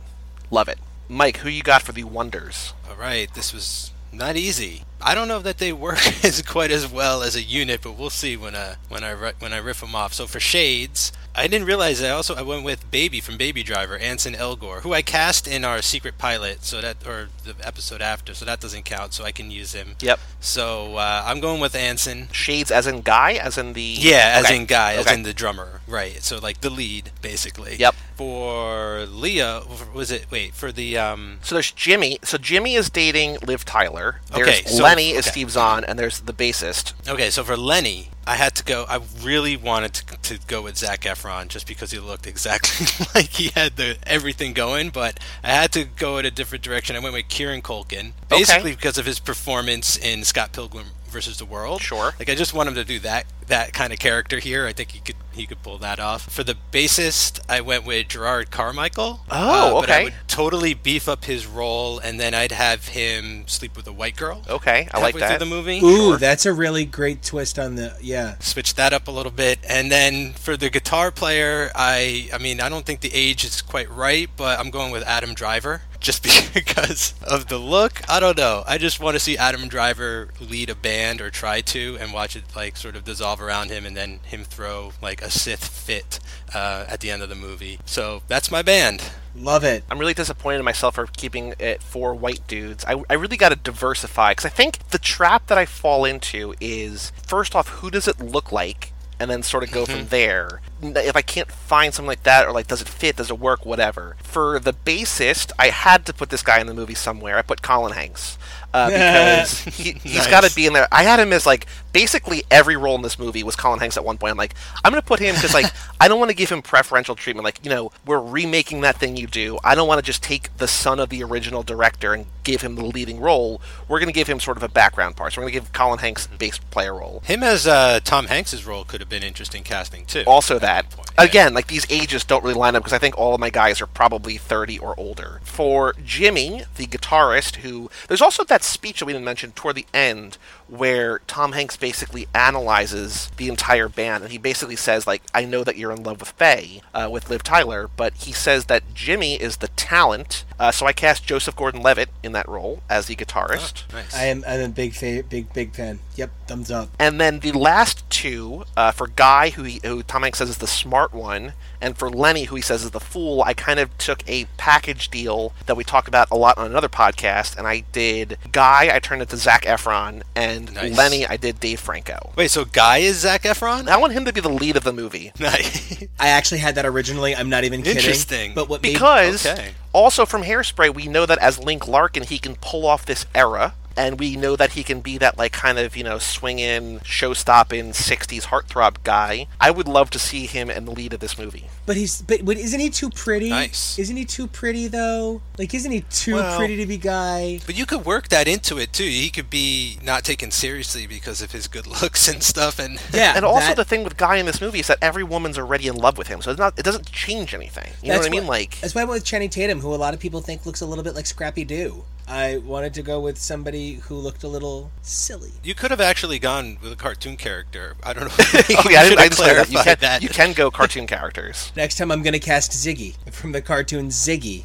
[0.49, 0.79] Love it.
[1.07, 2.73] Mike, who you got for the Wonders?
[2.89, 4.83] All right, this was not easy.
[5.01, 8.09] I don't know that they work as quite as well as a unit, but we'll
[8.09, 10.13] see when uh when I when I riff them off.
[10.13, 13.97] So for Shades, I didn't realize I also I went with Baby from Baby Driver,
[13.97, 18.33] Ansel Elgort, who I cast in our secret pilot, so that or the episode after,
[18.33, 19.13] so that doesn't count.
[19.13, 19.95] So I can use him.
[20.01, 20.19] Yep.
[20.41, 22.27] So uh, I'm going with Anson.
[22.33, 24.57] Shades as in guy, as in the Yeah, as Okay.
[24.57, 25.13] in guy, as Okay.
[25.15, 26.21] in the drummer, right?
[26.21, 27.77] So like the lead, basically.
[27.77, 27.95] Yep.
[28.17, 29.63] For Leah,
[29.93, 30.25] was it?
[30.29, 31.39] Wait, for the um.
[31.43, 32.19] So there's Jimmy.
[32.23, 34.19] So Jimmy is dating Liv Tyler.
[34.35, 35.31] There's Okay, so- Lenny is okay.
[35.31, 36.93] Steve Zahn, and there's the bassist.
[37.07, 38.85] Okay, so for Lenny, I had to go.
[38.87, 43.29] I really wanted to, to go with Zac Efron just because he looked exactly like
[43.29, 46.95] he had the everything going, but I had to go in a different direction.
[46.95, 51.45] I went with Kieran Culkin, basically because of his performance in Scott Pilgrim versus the
[51.45, 51.81] World.
[51.81, 52.13] Sure.
[52.17, 54.65] Like I just want him to do that that kind of character here.
[54.65, 56.23] I think he could he could pull that off.
[56.29, 59.21] For the bassist, I went with Jerrod Carmichael.
[59.29, 63.47] Oh, uh, But I would totally beef up his role, and then I'd have him
[63.47, 64.41] sleep with a white girl.
[64.49, 65.29] Okay, I like halfway that.
[65.29, 65.79] Through the movie.
[65.83, 67.95] Ooh, that's a really great twist on the.
[68.01, 68.35] Yeah.
[68.39, 72.59] switch that up a little bit and then for the guitar player i i mean
[72.61, 76.23] i don't think the age is quite right but i'm going with adam driver just
[76.53, 78.01] because of the look.
[78.09, 78.63] I don't know.
[78.67, 82.35] I just want to see Adam Driver lead a band or try to, and watch
[82.35, 86.19] it like sort of dissolve around him, and then him throw like a Sith fit
[86.53, 87.79] uh, at the end of the movie.
[87.85, 89.11] So that's my band.
[89.35, 89.83] Love it.
[89.89, 92.83] I'm really disappointed in myself for keeping it for white dudes.
[92.85, 96.53] I, I really got to diversify because I think the trap that I fall into
[96.59, 98.91] is first off, who does it look like?
[99.19, 100.61] And then sort of go from there.
[100.83, 103.17] If I can't find something like that, or like, does it fit?
[103.17, 103.65] Does it work?
[103.65, 104.15] Whatever.
[104.23, 107.37] For the bassist, I had to put this guy in the movie somewhere.
[107.37, 108.37] I put Colin Hanks
[108.73, 110.27] uh, because he, he's Nice.
[110.27, 110.87] got to be in there.
[110.91, 114.05] I had him as like basically every role in this movie was Colin Hanks at
[114.05, 114.31] one point.
[114.31, 114.53] I'm like,
[114.83, 115.65] I'm gonna put him because like
[115.99, 117.43] I don't want to give him preferential treatment.
[117.43, 119.59] Like you know, we're remaking that thing you do.
[119.63, 122.75] I don't want to just take the son of the original director and give him
[122.75, 123.61] the leading role.
[123.87, 125.33] We're gonna give him sort of a background part.
[125.33, 127.21] So we're gonna give Colin Hanks a bass player role.
[127.25, 130.23] Him as uh, Tom Hanks's role could have been interesting casting too.
[130.25, 131.25] Also, that point, yeah.
[131.25, 133.81] again, like these ages don't really line up because I think all of my guys
[133.81, 135.41] are probably 30 or older.
[135.43, 139.85] For Jimmy, the guitarist, who there's also that speech that we didn't mention toward the
[139.93, 140.37] end
[140.71, 145.63] where Tom Hanks basically analyzes the entire band, and he basically says like, "I know
[145.63, 149.35] that you're in love with Faye, uh, with Liv Tyler," but he says that Jimmy
[149.35, 150.45] is the talent.
[150.59, 153.83] Uh, so I cast Joseph Gordon-Levitt in that role as the guitarist.
[153.91, 154.15] Oh, nice.
[154.15, 155.99] I am I'm a big fa- big big fan.
[156.15, 156.89] Yep, thumbs up.
[156.99, 160.57] And then the last two, uh, for Guy, who, he, who Tom Hanks says is
[160.57, 163.97] the smart one, and for Lenny, who he says is the fool, I kind of
[163.97, 167.79] took a package deal that we talked about a lot on another podcast, and I
[167.91, 170.95] did Guy, I turned it to Zac Efron, and Nice.
[170.97, 172.33] Lenny, I did Dave Franco.
[172.35, 173.87] Wait, so Guy is Zac Efron?
[173.87, 175.31] I want him to be the lead of the movie.
[175.39, 176.03] Nice.
[176.19, 177.35] I actually had that originally.
[177.35, 177.97] I'm not even kidding.
[177.97, 178.53] Interesting.
[178.53, 179.71] But what made Because Okay.
[179.93, 183.73] also from Hairspray, we know that as Link Larkin, he can pull off this era.
[183.97, 187.91] And we know that he can be that like kind of you know swinging, show-stopping
[187.91, 189.47] '60s heartthrob guy.
[189.59, 191.65] I would love to see him in the lead of this movie.
[191.85, 193.49] But he's but, but isn't he too pretty?
[193.49, 193.99] Nice.
[193.99, 195.41] Isn't he too pretty though?
[195.57, 197.59] Like isn't he too Well- pretty to be guy?
[197.65, 199.03] But you could work that into it too.
[199.03, 202.79] He could be not taken seriously because of his good looks and stuff.
[202.79, 203.33] And Yeah.
[203.35, 205.87] and also that- the thing with Guy in this movie is that every woman's already
[205.87, 207.91] in love with him, so it's not it doesn't change anything.
[208.01, 208.43] You know what I mean?
[208.47, 210.65] why- like that's why I went with Channing Tatum, who a lot of people think
[210.65, 212.03] looks a little bit like Scrappy Doo.
[212.31, 215.51] I wanted to go with somebody who looked a little silly.
[215.65, 217.97] you could have actually gone with a cartoon character.
[218.03, 218.29] I don't know.
[218.39, 219.69] oh yeah, I You didn't, should I have didn't say that.
[219.69, 221.73] You can, clarified you can go cartoon characters.
[221.75, 224.63] Next time I'm gonna cast Ziggy from the cartoon Ziggy.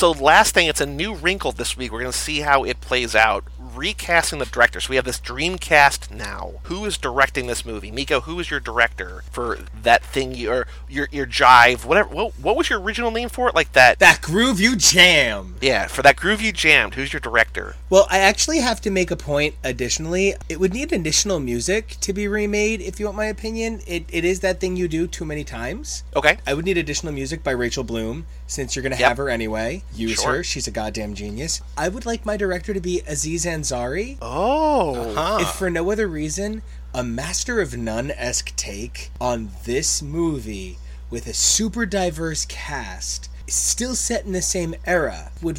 [0.00, 1.92] So last thing, it's a new wrinkle this week.
[1.92, 3.44] We're going to see how it plays out.
[3.80, 4.78] Recasting the director.
[4.78, 6.52] So we have this dream cast now.
[6.64, 7.90] Who is directing this movie?
[7.90, 12.38] Nico, who is your director for that thing you or your your jive, whatever what,
[12.38, 13.54] what was your original name for it?
[13.54, 15.54] Like that That groove you jam.
[15.62, 16.94] Yeah, for that groove you jammed.
[16.94, 17.76] Who's your director?
[17.88, 20.34] Well, I actually have to make a point additionally.
[20.50, 23.80] It would need additional music to be remade, if you want my opinion.
[23.86, 26.04] It, it is that thing you do too many times.
[26.14, 26.36] Okay.
[26.46, 29.08] I would need additional music by Rachel Bloom, since you're going to Yep.
[29.08, 29.82] have her anyway.
[29.94, 30.36] Use Sure.
[30.36, 30.42] her.
[30.44, 31.60] She's a goddamn genius.
[31.76, 35.14] I would like my director to be Aziz Ansari, Oh.
[35.14, 35.38] Huh.
[35.40, 40.78] if for no other reason, a Master of None esque take on this movie
[41.10, 43.28] with a super diverse cast.
[43.46, 45.58] Still set in the same era would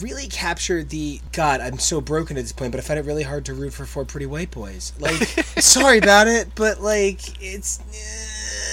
[0.00, 1.60] really capture the God.
[1.60, 3.84] I'm so broken at this point, but I find it really hard to root for
[3.84, 4.92] four pretty white boys.
[5.00, 5.14] Like,
[5.58, 7.80] sorry about it, but like, it's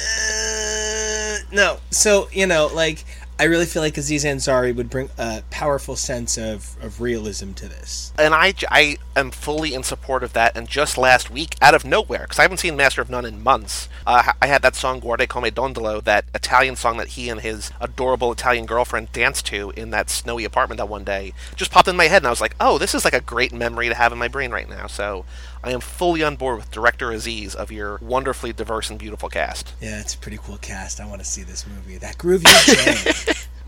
[0.10, 1.78] uh, no.
[1.90, 3.06] So you know, like,
[3.40, 7.70] I really feel like Aziz Ansari would bring a powerful sense of, of realism to
[7.70, 8.12] this.
[8.20, 10.58] and I, I am fully in support of that.
[10.58, 13.42] And just last week, out of nowhere, because I haven't seen Master of None in
[13.42, 17.40] months, uh, I had that song Guarda Come Dondolo, that Italian song that he and
[17.40, 21.88] his adorable Italian girlfriend danced to in that snowy apartment that one day, just popped
[21.88, 23.96] in my head, and I was like, oh, this is like a great memory to
[23.96, 24.88] have in my brain right now.
[24.88, 25.24] So
[25.64, 29.74] I am fully on board with director Aziz of your wonderfully diverse and beautiful cast.
[29.82, 31.00] Yeah, it's a pretty cool cast.
[31.00, 31.98] I want to see this movie.
[31.98, 33.14] That groove you jam.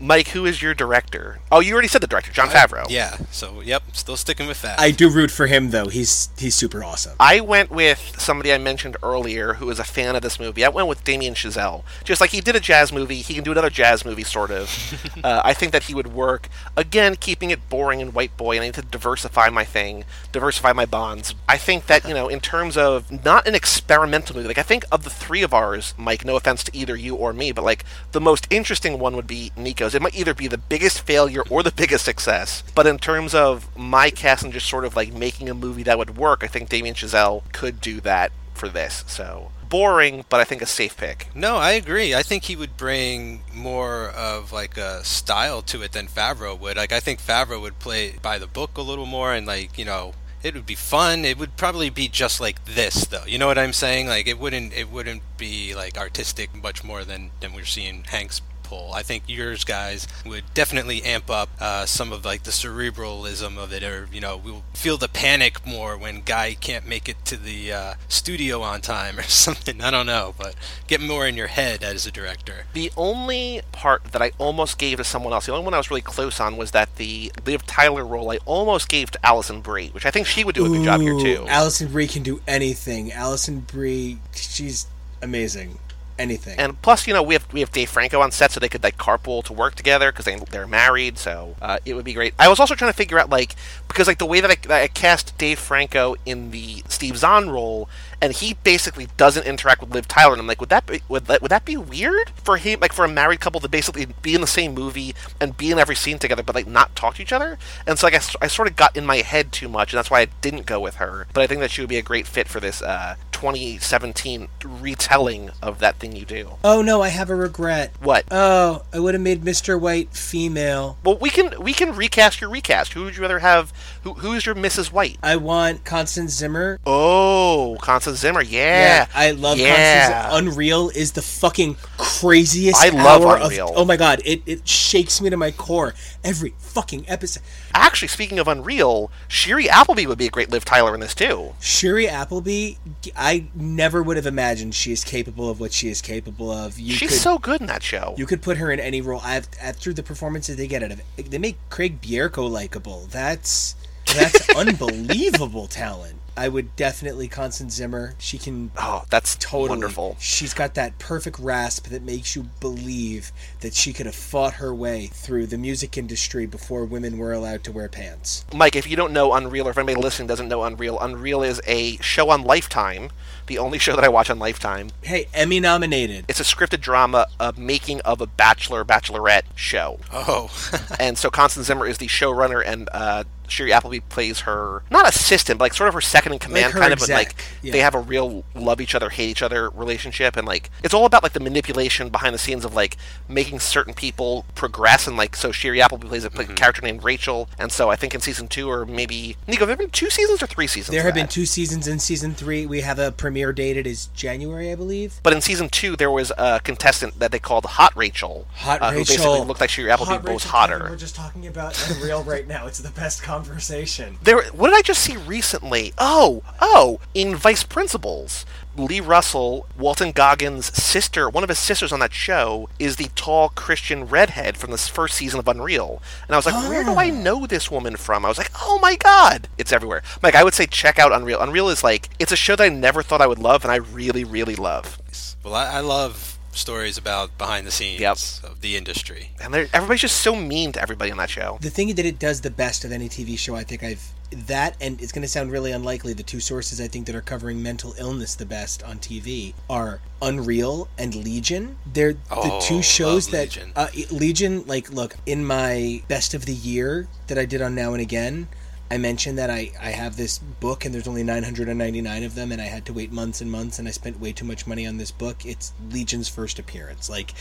[0.02, 1.38] Mike, who is your director?
[1.52, 2.86] Oh, you already said the director, Jon Favreau.
[2.90, 3.18] Yeah.
[3.30, 4.80] So yep, still sticking with that.
[4.80, 5.86] I do root for him though.
[5.86, 7.14] He's he's super awesome.
[7.20, 10.64] I went with somebody I mentioned earlier who is a fan of this movie.
[10.64, 11.84] I went with Damien Chazelle.
[12.02, 15.20] Just like he did a jazz movie, he can do another jazz movie, sort of.
[15.24, 16.48] uh, I think that he would work.
[16.76, 20.72] Again, keeping it boring and white boy, and I need to diversify my thing, diversify
[20.72, 21.36] my bonds.
[21.48, 24.84] I think that, you know, in terms of not an experimental movie, like I think
[24.90, 27.84] of the three of ours, Mike, no offense to either you or me, but like
[28.10, 29.91] the most interesting one would be Nico's.
[29.94, 32.62] It might either be the biggest failure or the biggest success.
[32.74, 35.98] But in terms of my cast and just sort of like making a movie that
[35.98, 39.04] would work, I think Damien Chazelle could do that for this.
[39.06, 41.28] So boring, but I think a safe pick.
[41.34, 42.14] No, I agree.
[42.14, 46.76] I think he would bring more of like a style to it than Favreau would.
[46.76, 49.86] Like I think Favreau would play by the book a little more and like, you
[49.86, 50.12] know,
[50.42, 51.24] it would be fun.
[51.24, 53.24] It would probably be just like this though.
[53.26, 54.08] You know what I'm saying?
[54.08, 58.42] Like it wouldn't it wouldn't be like artistic much more than than we're seeing Hanks
[58.72, 58.92] pull.
[58.94, 63.72] I think yours guys would definitely amp up uh, some of like the cerebralism of
[63.72, 67.36] it, or you know, we'll feel the panic more when guy can't make it to
[67.36, 69.82] the uh, studio on time or something.
[69.82, 70.54] I don't know, but
[70.86, 72.64] get more in your head as a director.
[72.72, 75.90] The only part that I almost gave to someone else, the only one I was
[75.90, 79.90] really close on, was that the Liv Tyler role I almost gave to Alison Brie,
[79.90, 81.46] which I think she would do a good job here too.
[81.48, 83.12] Alison Brie can do anything.
[83.12, 84.86] Alison Brie, she's
[85.20, 85.78] amazing.
[86.22, 86.56] Anything.
[86.56, 88.84] And plus, you know, we have we have Dave Franco on set, so they could
[88.84, 91.18] like carpool to work together because they they're married.
[91.18, 92.32] So uh, it would be great.
[92.38, 93.56] I was also trying to figure out like
[93.88, 97.50] because like the way that I, that I cast Dave Franco in the Steve Zahn
[97.50, 97.88] role,
[98.20, 100.34] and he basically doesn't interact with Liv Tyler.
[100.34, 102.92] And I'm like, would that be would that, would that be weird for him, like
[102.92, 105.96] for a married couple to basically be in the same movie and be in every
[105.96, 107.58] scene together, but like not talk to each other?
[107.84, 110.10] And so like I, I sort of got in my head too much, and that's
[110.10, 111.26] why I didn't go with her.
[111.34, 115.50] But I think that she would be a great fit for this uh, 2017 retelling
[115.60, 116.50] of that thing you do.
[116.62, 117.92] oh no, I have a regret.
[118.00, 118.24] What?
[118.30, 119.78] Oh, I would have made Mr.
[119.80, 120.96] White female.
[121.04, 122.92] Well, we can we can recast your recast.
[122.92, 123.72] Who would you rather have?
[124.04, 124.92] Who who's your Mrs.
[124.92, 125.18] White?
[125.24, 126.78] I want Constance Zimmer.
[126.86, 128.42] Oh, Constance Zimmer.
[128.42, 130.28] Yeah, I love Yeah.
[130.30, 130.54] Constance.
[130.54, 132.80] Unreal is the fucking craziest.
[132.80, 133.72] I love hour of- Unreal.
[133.74, 137.42] oh my god, it, it shakes me to my core every fucking episode.
[137.74, 141.54] Actually, speaking of Unreal, Shiri Appleby would be a great Liv Tyler in this too.
[141.60, 142.74] Shiri Appleby,
[143.16, 146.78] I never would have imagined she is capable of what she is capable of.
[146.78, 148.14] You She's could, so good in that show.
[148.16, 149.20] You could put her in any role.
[149.22, 153.06] I've after the performances they get out of it, they make Craig Bierko likable.
[153.10, 153.74] That's
[154.14, 156.16] that's unbelievable talent.
[156.36, 158.14] I would definitely Constance Zimmer.
[158.18, 160.16] She can oh, that's totally wonderful.
[160.18, 164.74] She's got that perfect rasp that makes you believe that she could have fought her
[164.74, 168.44] way through the music industry before women were allowed to wear pants.
[168.54, 171.60] Mike, if you don't know Unreal, or if anybody listening doesn't know Unreal, Unreal is
[171.66, 173.10] a show on Lifetime,
[173.46, 174.90] the only show that I watch on Lifetime.
[175.02, 176.24] Hey, Emmy nominated.
[176.28, 179.98] It's a scripted drama, a making of a bachelor bachelorette show.
[180.12, 180.50] Oh,
[181.00, 185.58] and so Constance Zimmer is the showrunner, and uh, Shiri Appleby plays her not assistant,
[185.58, 186.98] but like sort of her second in command, her kind of.
[186.98, 187.72] But like yeah.
[187.72, 191.06] they have a real love each other, hate each other relationship, and like it's all
[191.06, 192.96] about like the manipulation behind the scenes of like
[193.28, 196.54] making certain people progress, and like so Shiri Appleby plays a Mm-hmm.
[196.54, 199.76] character named Rachel, and so I think in season two or maybe Nico, have there
[199.76, 200.94] been two seasons or three seasons?
[200.94, 202.66] There have been two seasons in season three.
[202.66, 203.76] We have a premiere date.
[203.76, 205.20] It is January, I believe.
[205.22, 208.90] But in season two, there was a contestant that they called Hot Rachel, Hot uh,
[208.92, 210.78] who basically looked like Shiri Appleby, Hot but was Rachel, hotter.
[210.78, 212.66] Kevin, we're just talking about Unreal right now.
[212.66, 214.18] It's the best conversation.
[214.22, 215.92] There, what did I just see recently?
[215.98, 218.46] Oh, oh, in Vice Principals,
[218.76, 223.48] Lee Russell, Walton Goggins' sister, one of his sisters on that show, is the tall
[223.50, 226.00] Christian redhead from the first season of Unreal.
[226.26, 227.14] And I was like, where do I ah.
[227.14, 228.24] know this woman from?
[228.24, 230.02] I was like, oh my god, it's everywhere.
[230.22, 231.40] Mike, I would say check out Unreal.
[231.40, 233.76] Unreal is like, it's a show that I never thought I would love, and I
[233.76, 234.98] really, really love.
[235.44, 238.18] well, I, I love stories about behind the scenes Yep.
[238.44, 239.30] of the industry.
[239.42, 241.58] And everybody's just so mean to everybody on that show.
[241.60, 244.02] The thing that it does the best of any TV show, I think I've
[244.46, 246.14] that, and it's going to sound really unlikely.
[246.14, 250.00] The two sources I think that are covering mental illness the best on TV are
[250.22, 251.76] Unreal and Legion.
[251.92, 253.72] They're the Oh, two shows that Legion.
[253.76, 254.64] Uh, Legion.
[254.66, 258.48] Like, look in my best of the year that I did on Now and Again.
[258.92, 262.60] I mentioned that I, I have this book and there's only 999 of them and
[262.60, 264.98] I had to wait months and months and I spent way too much money on
[264.98, 265.46] this book.
[265.46, 267.08] It's Legion's first appearance.
[267.08, 267.32] Like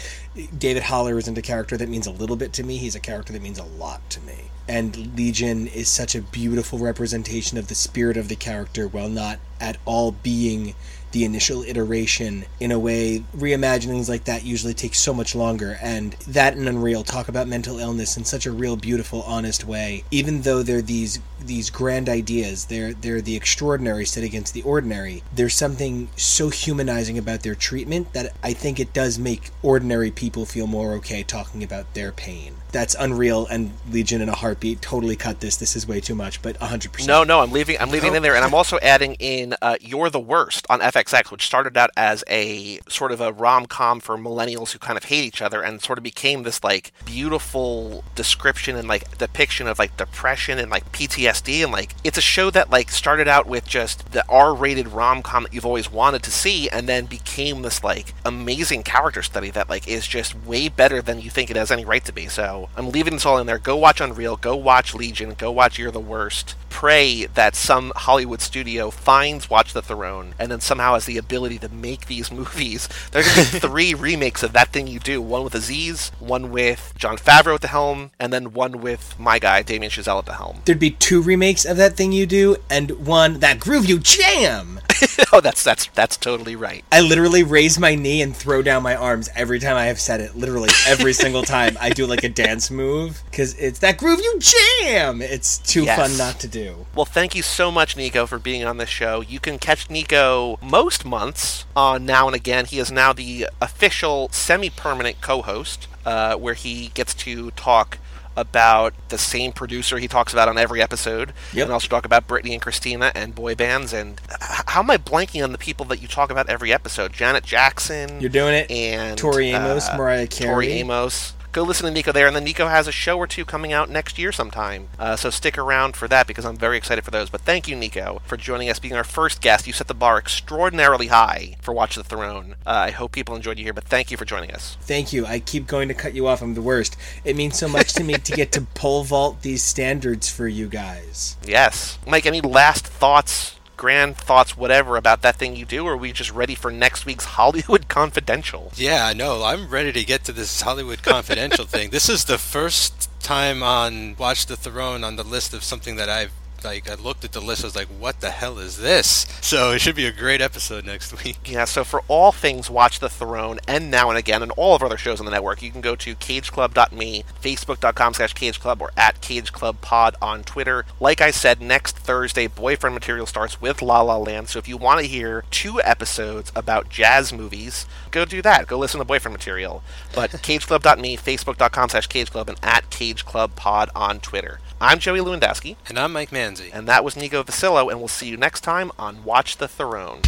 [0.58, 2.78] David Haller isn't a character that means a little bit to me.
[2.78, 4.50] He's a character that means a lot to me.
[4.70, 9.38] And Legion is such a beautiful representation of the spirit of the character while not
[9.60, 10.74] at all being
[11.12, 16.14] the initial iteration in a way reimaginings like that usually take so much longer and
[16.26, 20.44] that and unreal talk about mental illness in such a real beautiful honest way even
[20.44, 25.24] though they're these these grand ideas they're they're the extraordinary set against the ordinary.
[25.34, 30.46] There's something so humanizing about their treatment that i think it does make ordinary people
[30.46, 32.56] feel more okay talking about their pain.
[32.72, 35.58] That's unreal and legion in a heartbeat totally cut this.
[35.58, 37.78] This is way too much but 100% No, no, I'm leaving.
[37.80, 40.80] I'm leaving it in there, and I'm also adding in uh, "You're the Worst" on
[40.80, 44.98] FXX, which started out as a sort of a rom com for millennials who kind
[44.98, 49.68] of hate each other, and sort of became this like beautiful description and like depiction
[49.68, 53.48] of like depression and like PTSD, and like it's a show that like started out
[53.48, 57.62] with just the R-rated rom com that you've always wanted to see, and then became
[57.62, 61.56] this like amazing character study that like is just way better than you think it
[61.56, 62.28] has any right to be.
[62.28, 63.58] So I'm leaving this all in there.
[63.58, 64.36] Go watch Unreal.
[64.38, 65.34] Go watch Legion.
[65.38, 66.56] Go watch You're the Worst.
[66.70, 71.60] Pray that some Hollywood studio finds Watch the Throne and then somehow has the ability
[71.60, 72.88] to make these movies.
[73.12, 75.22] There's going to be three remakes of that thing you do.
[75.22, 79.38] One with Aziz, one with Jon Favreau at the helm, and then one with my
[79.40, 80.62] guy Damien Chazelle at the helm.
[80.66, 84.80] there'd be two remakes of that thing you do and one that groove you jam
[85.34, 86.84] oh, that's that's that's totally right.
[86.92, 90.22] I literally raise my knee and throw down my arms every time I have said
[90.22, 90.36] it.
[90.36, 94.40] Literally every single time I do like a dance move because it's that groove you
[94.40, 95.22] jam.
[95.22, 95.98] It's too Yes.
[95.98, 96.86] fun not to do.
[96.94, 99.22] Well, thank you so much, Nico, for being on this show.
[99.22, 102.66] You can catch Nico most months on Now and Again.
[102.66, 107.98] He is now the official semi-permanent co-host, uh, where he gets to talk
[108.36, 111.64] about the same producer he talks about on every episode, Yep.
[111.66, 113.92] and also talk about Britney and Christina and boy bands.
[113.94, 117.14] And how am I blanking on the people that you talk about every episode?
[117.14, 118.22] Janet Jackson.
[118.22, 118.72] You're doing it.
[118.72, 120.50] and Tori Amos, uh, Mariah Carey.
[120.50, 121.34] Tori Amos.
[121.52, 123.90] Go listen to Nico there, and then Nico has a show or two coming out
[123.90, 124.88] next year sometime.
[124.98, 127.30] Uh, so stick around for that because I'm very excited for those.
[127.30, 129.68] But thank you, Nico, for joining us, being our first guest.
[129.68, 132.56] You set the bar extraordinarily high for Watch the Throne.
[132.66, 134.78] Uh, I hope people enjoyed you here, but thank you for joining us.
[134.80, 135.26] Thank you.
[135.26, 136.42] I keep going to cut you off.
[136.42, 136.96] I'm the worst.
[137.26, 140.70] It means so much to me to get to pole vault these standards for you
[140.70, 141.36] guys.
[141.46, 142.26] Yes, Mike.
[142.26, 143.58] Any last thoughts?
[143.82, 147.08] Grand thoughts, whatever, about that thing you do, or are we just ready for next
[147.08, 148.72] week's Hollywood Confidential?
[148.76, 149.44] Yeah, I know.
[149.44, 151.90] I'm ready to get to this Hollywood Confidential thing.
[151.90, 156.10] This is the first time on Watch the Throne on the list of something that
[156.10, 156.32] I've
[156.64, 156.90] like.
[156.90, 157.64] I looked at the list.
[157.64, 160.86] I was like, "What the hell is this?" So it should be a great episode
[160.86, 161.38] next week.
[161.46, 164.82] Yeah, so for all things Watch the Throne and Now and Again and all of
[164.82, 168.92] our other shows on the network, you can go to cageclub.me, facebook.com slash cageclub, or
[168.98, 170.86] at cageclubpod on Twitter.
[171.00, 174.78] Like I said, next Thursday, Boyfriend Material starts with La La Land, so if you
[174.78, 178.68] want to hear two episodes about jazz movies, go do that.
[178.68, 179.84] Go listen to Boyfriend Material.
[180.14, 184.60] But cageclub.me, facebook.com slash cageclub, and at cageclubpod on Twitter.
[184.84, 185.76] I'm Joey Lewandowski.
[185.88, 186.72] And I'm Mike Manzi.
[186.74, 190.22] And that was Nico Vasillo, and we'll see you next time on Watch the Throne.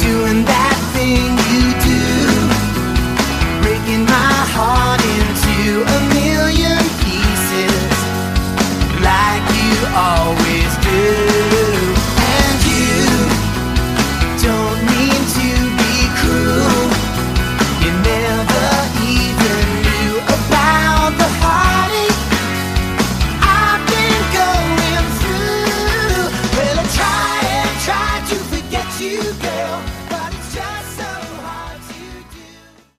[0.00, 2.00] doing that thing you do,
[3.62, 7.92] breaking my heart into a million pieces,
[9.04, 10.47] like you always.